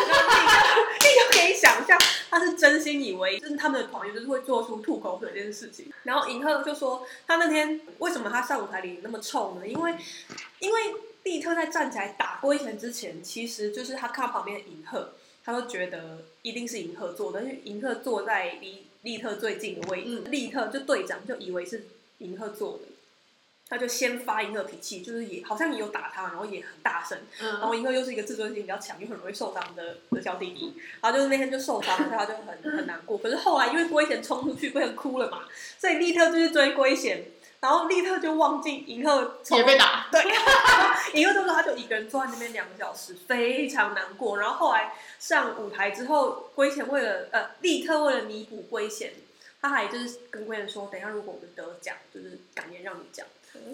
[1.32, 5.92] 可以想象他是真心以为就是他们的团员就是会做出吐口水这件事情。
[6.04, 9.68] 然后银赫就说，他那天为什么他上舞台里那么臭呢？
[9.68, 9.96] 因为
[10.60, 10.80] 因为
[11.24, 15.14] 利特在站起来打龟田之前，其实就是他看到旁边的银赫，
[15.44, 21.88] 他都觉得一定是银赫做的，因为银赫坐在离利特最近的位置，利特就队长就以为是
[22.20, 22.84] 银赫做的，
[23.68, 33.18] 他就先发银赫脾气，就是也好像也有打他，然后也很大声，然后银赫又是一个自尊心比较强又很容易受伤的的小弟弟，然后就是那天就受伤了，所以他就很很难过。
[33.18, 35.46] 可是后来因为龟贤冲出去，龟贤哭了嘛，
[35.80, 37.26] 所以利特就是追龟贤。
[37.62, 40.20] 然后立特就忘记银赫也被打，对，
[41.14, 44.40] 银赫就说他就一个人坐在那边两个小时，非常难过。
[44.40, 49.14] 然后后来上舞台之后，龟贤为了呃立特为了弥补龟贤，
[49.62, 53.26] 他还就是跟龟贤说，等一下如果我们得奖，就是感言让你讲。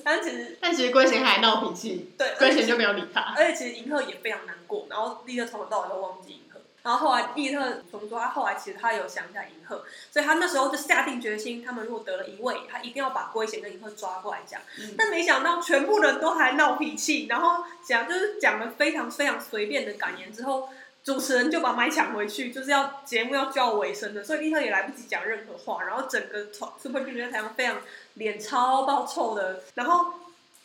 [0.03, 3.35] 但其实但其实龟贤还闹脾气，对，龟贤就没有理他。
[3.37, 6.43] 而且其实银赫也非常难过，然后立特从头到尾都忘记。
[6.87, 8.17] 然后后来利特怎么说？
[8.17, 14.61] 他后来其实他有想一下银赫，所以他那时候就下定决心，他们如果得了一位，他一定要把龟贤跟银赫抓过来讲。
[14.97, 20.69] 但没想到全部人都还闹脾气，然后讲就是讲了非常非常随便的感言之后，
[21.03, 26.45] 主持人就把麦抢回去，就是要节目要就要尾声的，所以利特也来不及讲任何话，然后整个
[26.81, 27.81] Super Junior 在台上非常
[28.13, 30.13] 脸超爆臭的，然后。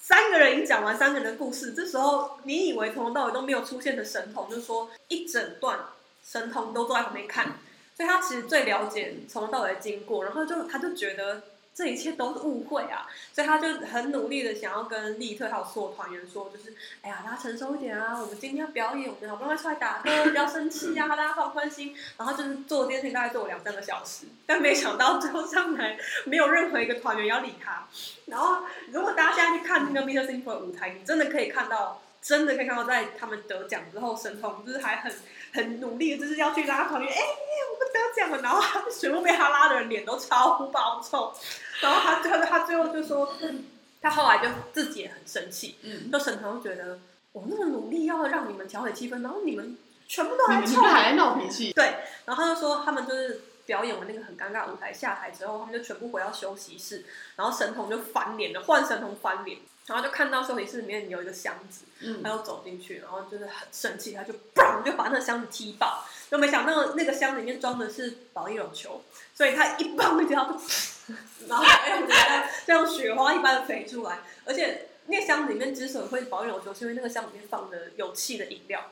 [0.04, 5.78] 三个人已经讲完三个人的故事，这时候你以为从头到尾都没有出现的神童，就是说一整段
[6.24, 7.52] 神童都坐在旁边看，
[7.96, 11.42] 所以他其实最了解从头到尾的经过，然后就他就觉得
[11.74, 27.88] 这一切都是误会啊，所以他就很努力的想要跟利特还有所有团员说，就是哎呀，大家成熟一点啊，我们今天要表演，我们好不容易出来打歌，不要生气啊，大家放宽心，然后就是做这件事情大概做了两三个小时，但没想到最后上来没有任何一个团员要理他。
[28.26, 30.26] 然后，如果大家现在去看那个 Mr.
[30.26, 35.12] Simple 的舞台，你真的可以看到，真的可以看到，在他们得奖之后，神童就是还很
[35.52, 37.20] 很努力，就是要去拉团员，哎、
[37.72, 38.40] 我们得奖了。
[38.40, 41.34] 然后他全部被他拉的人脸都超爆臭。
[41.80, 43.28] 然后他最后他最后就说，
[44.00, 47.00] 他后来就自己也很生气，嗯，就神童觉得
[47.32, 57.04] 我那么努力要让你们调整气氛，然后你们全部都你还臭还在闹脾气，对，然后他就说他们就是表演完那个很尴尬舞台下台之后，他们就全部回到休息室，
[57.36, 62.22] 然后神童就翻脸了，换神童翻脸，然后就看到休息室里面有一个箱子，嗯。
[62.22, 69.02] 他，就走进去，然后就是很生气，他就砰就把那个箱子踢爆，就没想到那个箱子里面装的是保利绒球，
[69.34, 70.60] 所以他一棒一下就，
[71.48, 78.90] 然后哎呀，这像雪花一般的飞出来，而且那个箱子里面之所以会保利绒球，是因为那个箱子里面放的有气的饮料。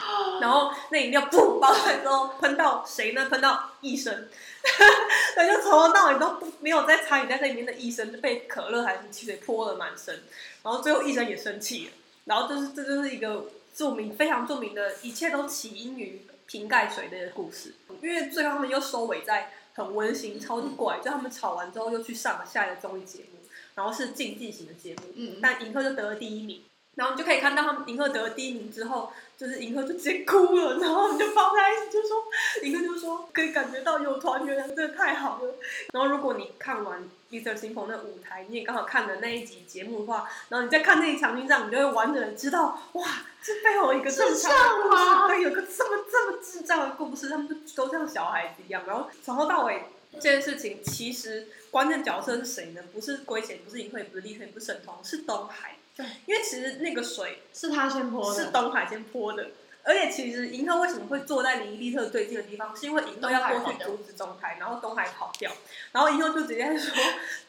[0.40, 3.26] 然后那饮料噗爆出来之后喷到谁呢？
[3.28, 4.28] 喷到医生，
[5.34, 10.22] 他，就从头到尾都不没有在参与在这里面的医生就被可乐还是汽水泼了满身，
[10.62, 11.92] 然后最后医生也生气了，
[12.24, 23.38] 然后就是这就是一个著名非常著名的，一切都起因于瓶盖水的故事，因为最后他们又收尾在很温馨、超级怪，就他们吵完之后又去上了下一个综艺节目，
[23.74, 26.64] 然后是竞技型的节目，嗯，但银赫就得了第一名，
[26.98, 32.24] 然后你就可以看到他们银赫得了第一名之后，就是银赫就直接哭了，然后我们就抱在一起，就说
[32.64, 35.54] 银赫就说可以感觉到有团圆，真的太好了。
[35.92, 43.06] 然后如果你看完 Lisa Simple 那舞台，你也刚好看了那一集节目的话，然后你再看那一场军仗，你就会完整的知道，哇，
[43.40, 48.82] 这背后有一个这么故事，对，有个这么这么智障的故事，他们都都像小孩子一样。
[48.88, 49.84] 然后从头到尾
[50.14, 52.82] 这件事情，其实关键角色是谁呢？
[52.92, 55.76] 不是龟贤，不是银赫，也不是立刻，也不是沈彤，是东海。
[55.98, 59.48] 对，因为其实那个水是他先泼的，是东海先泼的。
[59.82, 62.76] 而且其实银赫为什么会坐在离利特最近的地方？
[62.76, 65.50] 是因为银赫要过去阻止东海，然后东海跑掉，
[65.90, 66.94] 然后银赫就直接说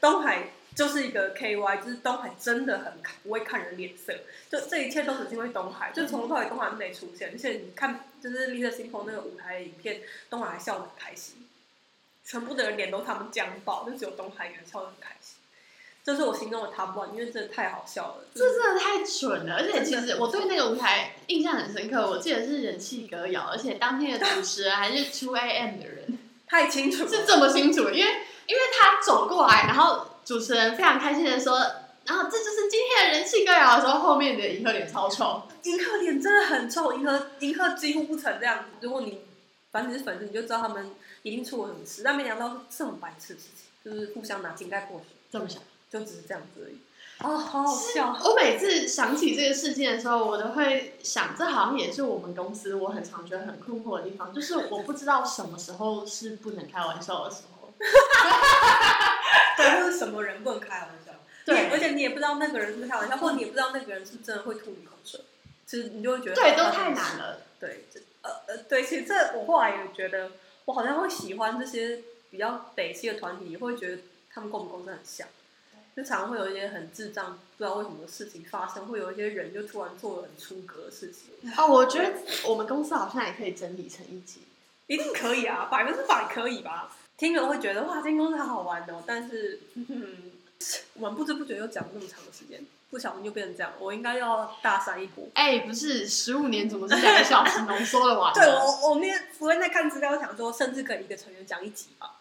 [0.01, 4.13] 东海就是一个 KY，就是东海真的很不会看人脸色，
[4.49, 11.45] 就这一切都是因为东海，就从头到尾东海没出现，而且你看就是利特星空那个舞台的影片，东海还笑得很开心，
[12.23, 15.38] 全部的人脸都他们僵爆，就只有东海一个人笑得很开心。
[16.09, 18.15] 这是我心中的 top one，因为真的太好笑了。
[18.33, 22.09] 这真的太蠢了，而且其实我对那个舞台印象很深刻。
[22.09, 26.17] 我记得是人气歌谣，而且当天的主持人还是 Two AM 的人，
[26.49, 27.81] 太清楚，是这么清楚。
[27.91, 28.11] 因为
[28.47, 31.59] 因为他走过来，然后主持人非常开心的说，
[32.05, 38.63] 然后这就是今天的人气歌谣的时候，后面的银河脸超臭，银河脸真的很臭，银河银河几乎不成这样子。
[38.81, 39.21] 如果你
[39.71, 40.89] 反正你是粉丝，你就知道他们
[41.21, 45.61] 一定出了什么事，但没想到是这么白痴的事情，就是互相拿井盖过去，这么想。
[45.89, 46.77] 就只是这样子而已，
[47.19, 48.15] 哦，好好笑。
[48.23, 57.73] 我每次想起这个事件的时候，我都会想，这好像也是我们公司我很常觉得很困惑的地方，就是我不知道什么时候是不能开玩笑的时候。
[59.57, 61.11] 对，或者什么人不能开玩笑。
[61.45, 65.19] 对，而且你也不知道那个人是不是开玩笑，或者你也不知道那个人是真的会吐你口水。
[65.65, 67.41] 其实你就会觉得，对，都太难了。
[67.59, 67.85] 对，
[68.21, 70.31] 呃呃，对，其实这我后来也觉得，
[70.65, 74.01] 我好像会喜欢这些比较北系的团体，也会觉得
[74.33, 75.27] 他们跟我们公司很像。
[75.95, 81.51] 就常常会有一些很智障，不知道为什么事情发生，会有一些人就突然做了很出格的事情。
[81.57, 82.13] 哦，我觉得
[82.47, 84.41] 我们公司好像也可以整理成一集，
[84.87, 86.95] 一定可以啊，百分之百可以吧？
[87.17, 89.03] 听了会觉得哇，这间公司好好玩哦。
[89.05, 90.31] 但是，嗯，
[90.95, 93.73] 我们不知不觉又讲了那么长的时间，不小心就变成这样。
[93.77, 95.27] 我应该要大三一波。
[95.33, 98.31] 哎，不是，十五年怎么是两个小时浓缩的完？
[98.35, 102.18] 对我，我那天昨天在看资料，想说甚至可以一个成员讲一集吧。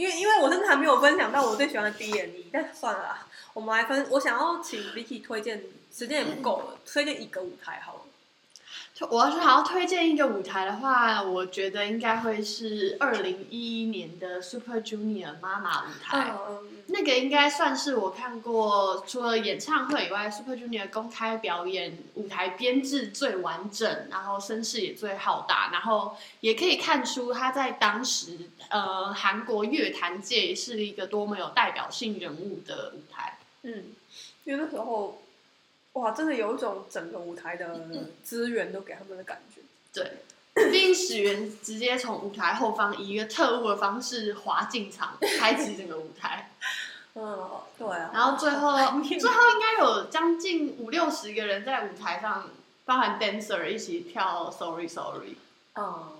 [0.00, 3.18] 因为因为我甚至还没有分享到我最喜欢的 D N E，但算了，
[3.52, 4.06] 我们来分。
[4.08, 7.99] 我想要请 Vicky 推荐，时间也不够了，推荐一个舞台好了。
[9.08, 16.32] 我要是好要推荐一个舞台的话，我觉得应该会是二零一一年的 Super Junior 妈妈舞台。
[16.88, 28.36] 那个应该算是我看过除了演唱会以外，Super Junior 公开表演舞台编制最完整，然后声势也最浩大，然后也可以看出他在当时
[28.68, 33.38] 呃韩国乐坛界是一个多么有代表性人物的舞台。
[33.62, 33.84] 嗯，
[34.44, 35.22] 因为那时候。
[35.94, 37.80] 哇，真的有一种整个舞台的
[38.22, 39.60] 资源都给他们的感觉。
[39.92, 40.18] 对，
[40.70, 46.50] 毕竟始源直接从舞台后方以一个特务的方式滑进场，开启整个舞台。
[47.14, 48.12] 嗯，对啊。
[48.14, 52.48] 然后最后，最后应该有将近五六十个人在舞台上，
[52.84, 55.36] 包含 dancer 一起跳 Sorry Sorry。
[55.74, 56.12] 嗯，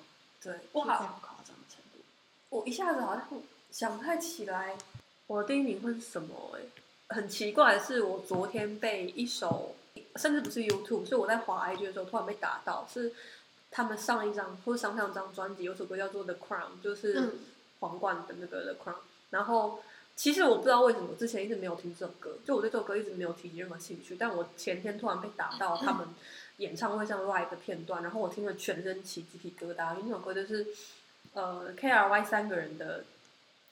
[0.43, 2.01] 对，哇，夸张程度。
[2.49, 3.25] 我一下子好像
[3.71, 4.77] 想不太起来，
[5.29, 6.35] 我的第一名会是什么？
[6.57, 6.61] 哎。
[7.11, 9.75] 很奇怪的是，我昨天被一首，
[10.17, 13.13] 甚至不是 YouTube，是我在滑 IG 的时候突然被打到，是
[13.71, 17.31] 他们上一张或者上上张专辑有首歌叫做 The Crown，就是
[17.81, 19.01] 皇冠的那个 The Crown。
[19.31, 19.83] 然后
[20.15, 24.17] 其实我不知道为什么之前一直没有听这首歌，就我对这首歌一直没有提起任何兴趣。
[24.17, 26.07] 但我前天突然被打到他们
[26.59, 30.65] 演唱会上 live 的片段，然后我听了全身起鸡皮疙瘩，因为那首歌就是
[31.33, 33.05] 呃 KRY 三个人的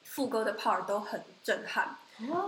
[0.02, 1.98] 副歌的 part 都很震撼。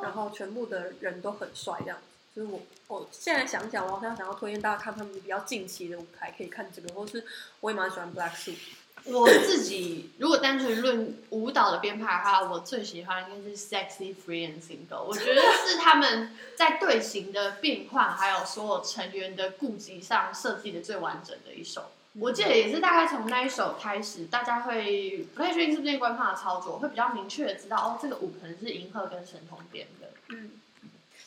[0.03, 2.05] 然后全部的人都很帅，这样子。
[2.35, 7.25] 就是我，我现在想想，我好像想要推荐大家看他们比较近期的舞台，可以看这个，或是
[7.61, 8.57] 我也蛮喜欢 Black Suit。
[9.05, 15.03] 我自己如果单纯论舞蹈的编排的话，我最喜欢应该是 Sexy Free and Single。
[15.03, 21.91] 我觉得是他们在队形的变换，还有所有成员的顾及上设计的最完整的一首。
[22.21, 30.11] 我记得也是大概从那一首开始，大家会不太确定是不是官方的操作，会比较明确的知道哦，这个舞可能是银赫跟神童编的。
[30.29, 30.51] 嗯，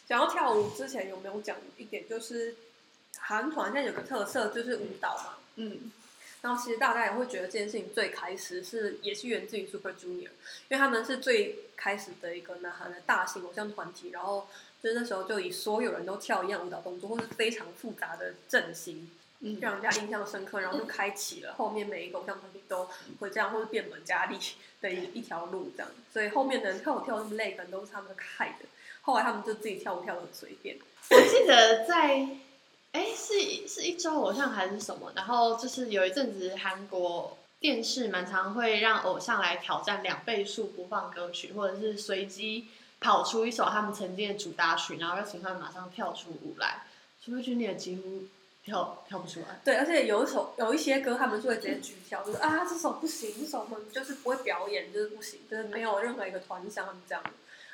[0.08, 2.56] 想要跳舞之前有没有讲一点，就是
[3.18, 5.34] 韩团现在有个特色就是舞蹈嘛。
[5.56, 5.92] 嗯，
[6.42, 14.48] 然后其实大家也会觉得这件事情最开始是也是源自于 Super Junior，因为他们是最开始的一个南韩的大型偶像团体，然后
[14.82, 19.10] 就是那时候就以所有人都跳一样舞蹈动作，或是非常复杂的阵型。
[19.60, 22.88] 让人家印象深刻，然后就开启了后面每一个偶像团体都
[23.20, 24.38] 会这样，或者变本加厉
[24.82, 25.92] 的一一条路这样。
[26.12, 28.66] 所以后面的人跳舞跳那么累，可能都是他们害的。
[29.02, 30.78] 后来他们就自己跳舞跳的很随便。
[31.10, 32.26] 我记得在，
[32.94, 35.12] 哎，是是一周偶像还是什么？
[35.16, 42.68] 然后就是有一阵子韩国电视蛮常会让偶像来挑战两倍速播放歌曲，或者是随机
[43.02, 46.84] 跑出一首他们曾经的主打曲，然后要请他们马上跳出舞来。
[47.22, 48.24] Super Junior 几乎
[48.64, 49.60] 跳跳不出来。
[49.64, 57.24] 对，而且有一首有一些歌，他们就会直接举跳，就是啊这首不行，这首我们就是不会表演，就是不行，就是没有任何一个团像他们这样。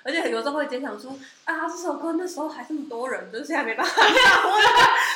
[0.02, 1.14] 而且有时候会直接想说
[1.44, 4.52] 啊这首歌那时候还这么多人，就是现在没办法跳，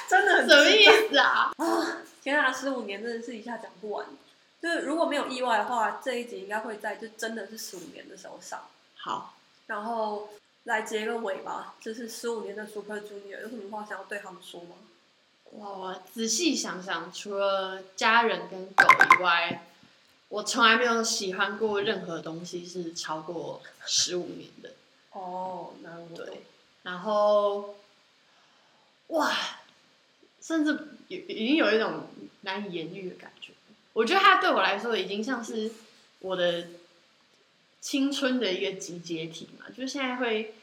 [0.10, 1.52] 真的很什么意思啊？
[1.58, 2.02] 啊！
[2.22, 4.06] 天啊，十五年真的是一下讲不完。
[4.62, 8.62] 就是如果没有意外的话，这一集应该会在就真的是十五年的时候上。
[8.96, 9.36] 好，
[9.68, 10.30] 然后
[10.64, 14.76] 来结个尾吧，就是十五年的 Super Junior，有什么话想要对他们说吗？
[15.58, 18.86] 哇，我仔细想想，除了家人跟狗
[19.18, 19.66] 以外，
[20.30, 24.72] 我从来没有喜欢过任何东西是超过十五年的。
[25.12, 26.42] 哦，那我懂对，
[26.82, 27.76] 然后，
[29.08, 29.32] 哇，
[30.42, 30.72] 甚至
[31.08, 32.08] 有已经有一种
[32.42, 33.54] 难以言喻的感觉。
[33.94, 35.72] 我觉得它对我来说已经像是
[36.20, 36.68] 我的
[37.80, 40.56] 青春的一个集结体嘛，就是现在会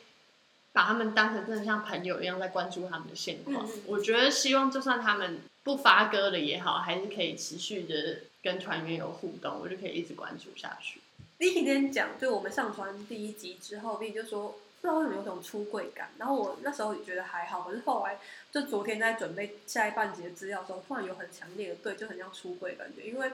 [0.72, 3.68] 把他们当成真的像朋友一样在关注他们的现况。
[3.86, 11.00] 我觉得希望就算他们不发歌了也好，还是可以持续的跟团员有互动，我就可以一直关注下去。
[11.38, 18.18] Vicky 今天讲，就我们上传第一集之后，Vicky 就说不知道为什么有种出柜感，然后我那时候也觉得还好，可是后来
[18.52, 23.30] 就昨天在准备下一半集的资料的时候，突然有很强烈的对，就很像出柜感觉，因为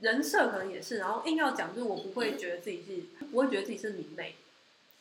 [0.00, 4.34] 人设可能也是，然后硬要讲，就是我不会觉得自己是，不会觉得自己是迷妹，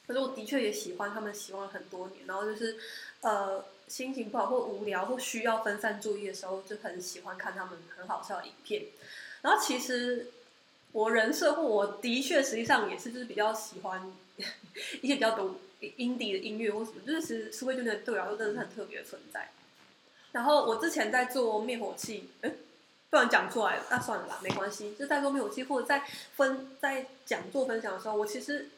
[0.10, 2.76] 可是我的确也喜欢他们，喜欢很多年，然后就是
[3.22, 8.88] 呃心情不好或无聊或需要分散注意的时候，就很喜欢看他们很好笑的影片，
[9.44, 10.32] 然后其实。
[10.92, 14.12] 我人设或我的确实际上也是就是比较喜欢
[15.04, 19.52] 一些比较懂 indie 的音乐或什么，就是其实 Super Junior 对我来说真的是很特别的存在。
[20.32, 22.32] 然后我之前在做灭火器，
[23.12, 24.96] 不然讲出来，那算了吧，没关系。
[24.98, 26.04] 就在做灭火器或者在
[26.36, 28.70] 分在讲座分享的时候，我其实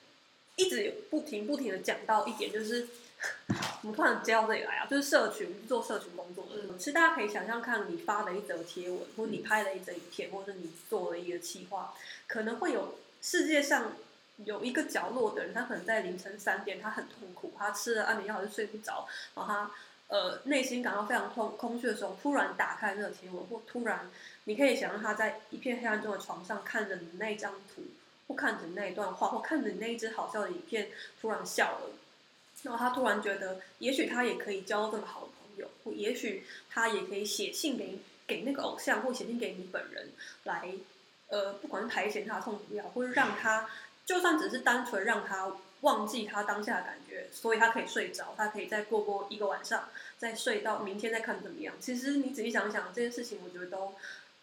[0.56, 2.88] 一直有不停不停的讲到一点，就是
[3.84, 11.94] 我们突然接到这里来啊，就是社群做社群工作的人，其实大家可以想象看，你发的一则贴文，或你拍的一则影片，或者是你做了一个企划，
[12.28, 13.94] 可能会有世界上
[14.46, 19.72] 有一个角落的人，他可能在凌晨三点，他很痛苦，他吃了安眠药还是睡不着，然后他
[20.08, 24.10] 呃内心感到非常空空虚的时候，突然打开那个贴文，或突然
[24.46, 27.84] 你可以想象他在一片黑暗中的床上看着你那张图，
[28.32, 31.90] 或看着那一段话，或看着那一支好笑的影片，突然笑了。
[32.64, 40.10] 然后他突然觉得，也许他也可以交这么好的朋友，或也许他也可以写信给给那个偶像，或写信给你本人，
[40.46, 40.72] 来，
[41.28, 43.70] 呃，不管是排遣他的痛苦也好，或者让他，
[44.06, 51.74] 就算只是单纯让他忘记他当下的感觉，所以他可以睡着，他可以再过过一个晚上，再睡到明天再看怎么样。
[51.82, 53.96] 其实你仔细想想这件事情，我觉得都，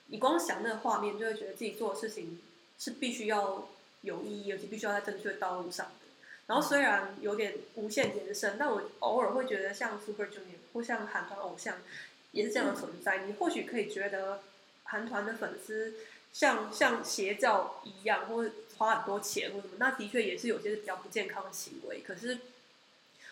[0.08, 2.40] 你光想那个画面，就会觉得自己做的事情
[2.78, 3.68] 是必须要
[4.02, 6.06] 有意义，而且必须要在正确的道路上的。
[6.46, 11.76] 然后虽然有点无限延伸，但我偶尔会觉得像 Super Junior 或像韩团偶像
[12.32, 13.24] 也是这样的存在。
[13.26, 14.40] 你或许可以觉得
[14.84, 15.94] 韩团的粉丝
[16.32, 22.00] 像像邪教一样，或者花很多钱或什么，那的确也是有些比较不健康的行为。
[22.00, 22.38] 可是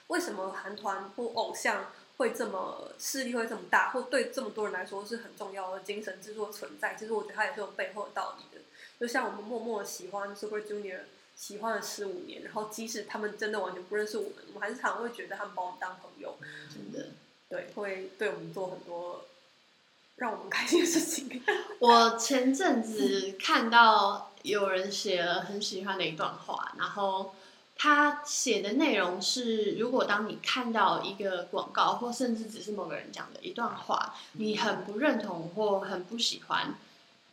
[0.08, 6.94] 为什么韩团或偶像会这么势力会这么大，或对这么多人来说是很重要的精神支柱的存在？
[6.94, 8.62] 其实我觉得它也是有背后的道理的。
[9.00, 11.00] 就像我们默默喜欢 Super Junior。
[11.36, 16.34] 喜欢了十五年，然后即使他们真的完全不认识我们，我们还是常常会觉得他们把我们当朋友，
[16.72, 17.10] 真的。
[17.50, 19.26] 对，会对我们做很多
[20.14, 21.42] 让我们开心的事情。
[21.78, 27.34] 我前阵子看到有人写了很喜欢的一段话，然后
[27.76, 36.74] 他写的内容是：如果当你看到一个广告，或甚至只是某个人讲的一段话，你很不认同或很不喜欢。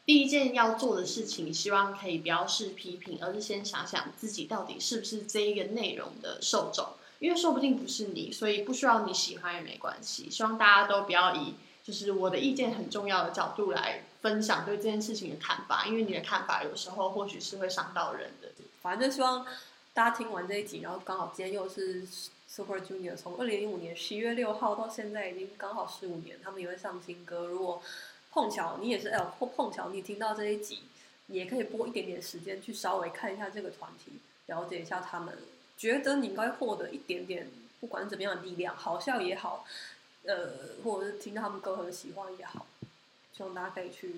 [0.06, 6.86] 第一件要做的事情，希望可以不要是批评，而是先想想自己到底是不是这一个内容的受众，
[7.20, 10.30] 因为说不定不是你，所以不需要你喜欢也没关系。
[10.30, 18.50] 希望大家都不要以就是我的意见很重要的角度来分享对这件事情的看法，因为你的看法有时候或许是会伤到人的。
[18.82, 19.46] 反正希望
[19.94, 22.06] 大家听完这一集，然后刚好今天又是
[22.46, 27.82] Super Junior 从二零零五年十一月六号到现在已经刚好十五年，他们也会上新歌，如果
[28.34, 30.80] 碰巧你也是 L，或碰巧你听到这一集，
[31.28, 34.14] 也可以拨一点点时间去稍微看一下这个团体，
[34.48, 35.38] 了解一下他们，
[35.78, 37.48] 觉得你应该获得一点点，
[37.80, 39.66] 不管怎么样的力量，好笑也好，
[40.24, 40.50] 呃，
[40.84, 42.66] 或者是听到他们歌很喜欢也好，
[43.38, 44.16] 希望大家可以去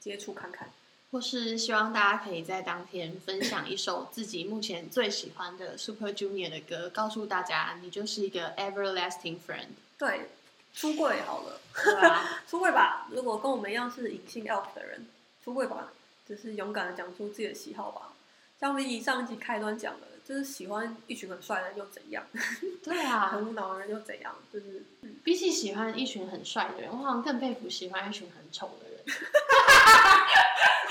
[0.00, 0.70] 接触看看。
[1.10, 9.68] 或是希望大家可以在当天分享一首自己目前最喜欢的 Super Junior 的歌，告诉大家你就是一个 everlasting friend。
[9.96, 10.28] 对，
[10.78, 13.08] 出柜好了，对啊， 出柜吧。
[13.10, 15.04] 如果跟我们一样是隐性 elf 的人，
[15.42, 15.88] 出柜吧？
[16.28, 18.12] 就是勇敢的讲出自己的喜好吧。
[18.60, 22.24] 像 Vicky 上一集开端讲的，就是喜欢一群很帅的人又怎样，
[22.84, 28.98] 对啊，很无脑的人又怎样，就是嗯比起喜欢一群很帅的人，我好像更佩服喜欢一群很丑的人。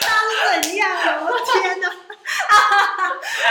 [0.01, 1.21] 那是怎样啊？
[1.23, 1.89] 我的天哪！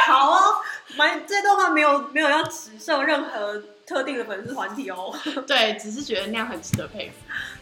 [0.07, 0.63] 好哦，
[0.97, 5.15] 蛮这段话没有没有要指涉任何特定的粉丝团体哦。
[5.47, 7.15] 对，只是觉得那样很值得佩服。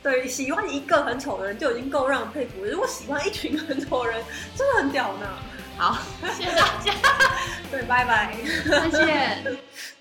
[0.03, 4.23] 对，喜欢一个很丑的人就已经够让人佩服，如果喜欢一群很丑的人，
[4.57, 5.29] 真的很屌呢。
[5.77, 5.99] 好，
[6.37, 6.93] 谢谢大家，
[7.71, 8.37] 对，拜拜。
[8.69, 9.57] 再见。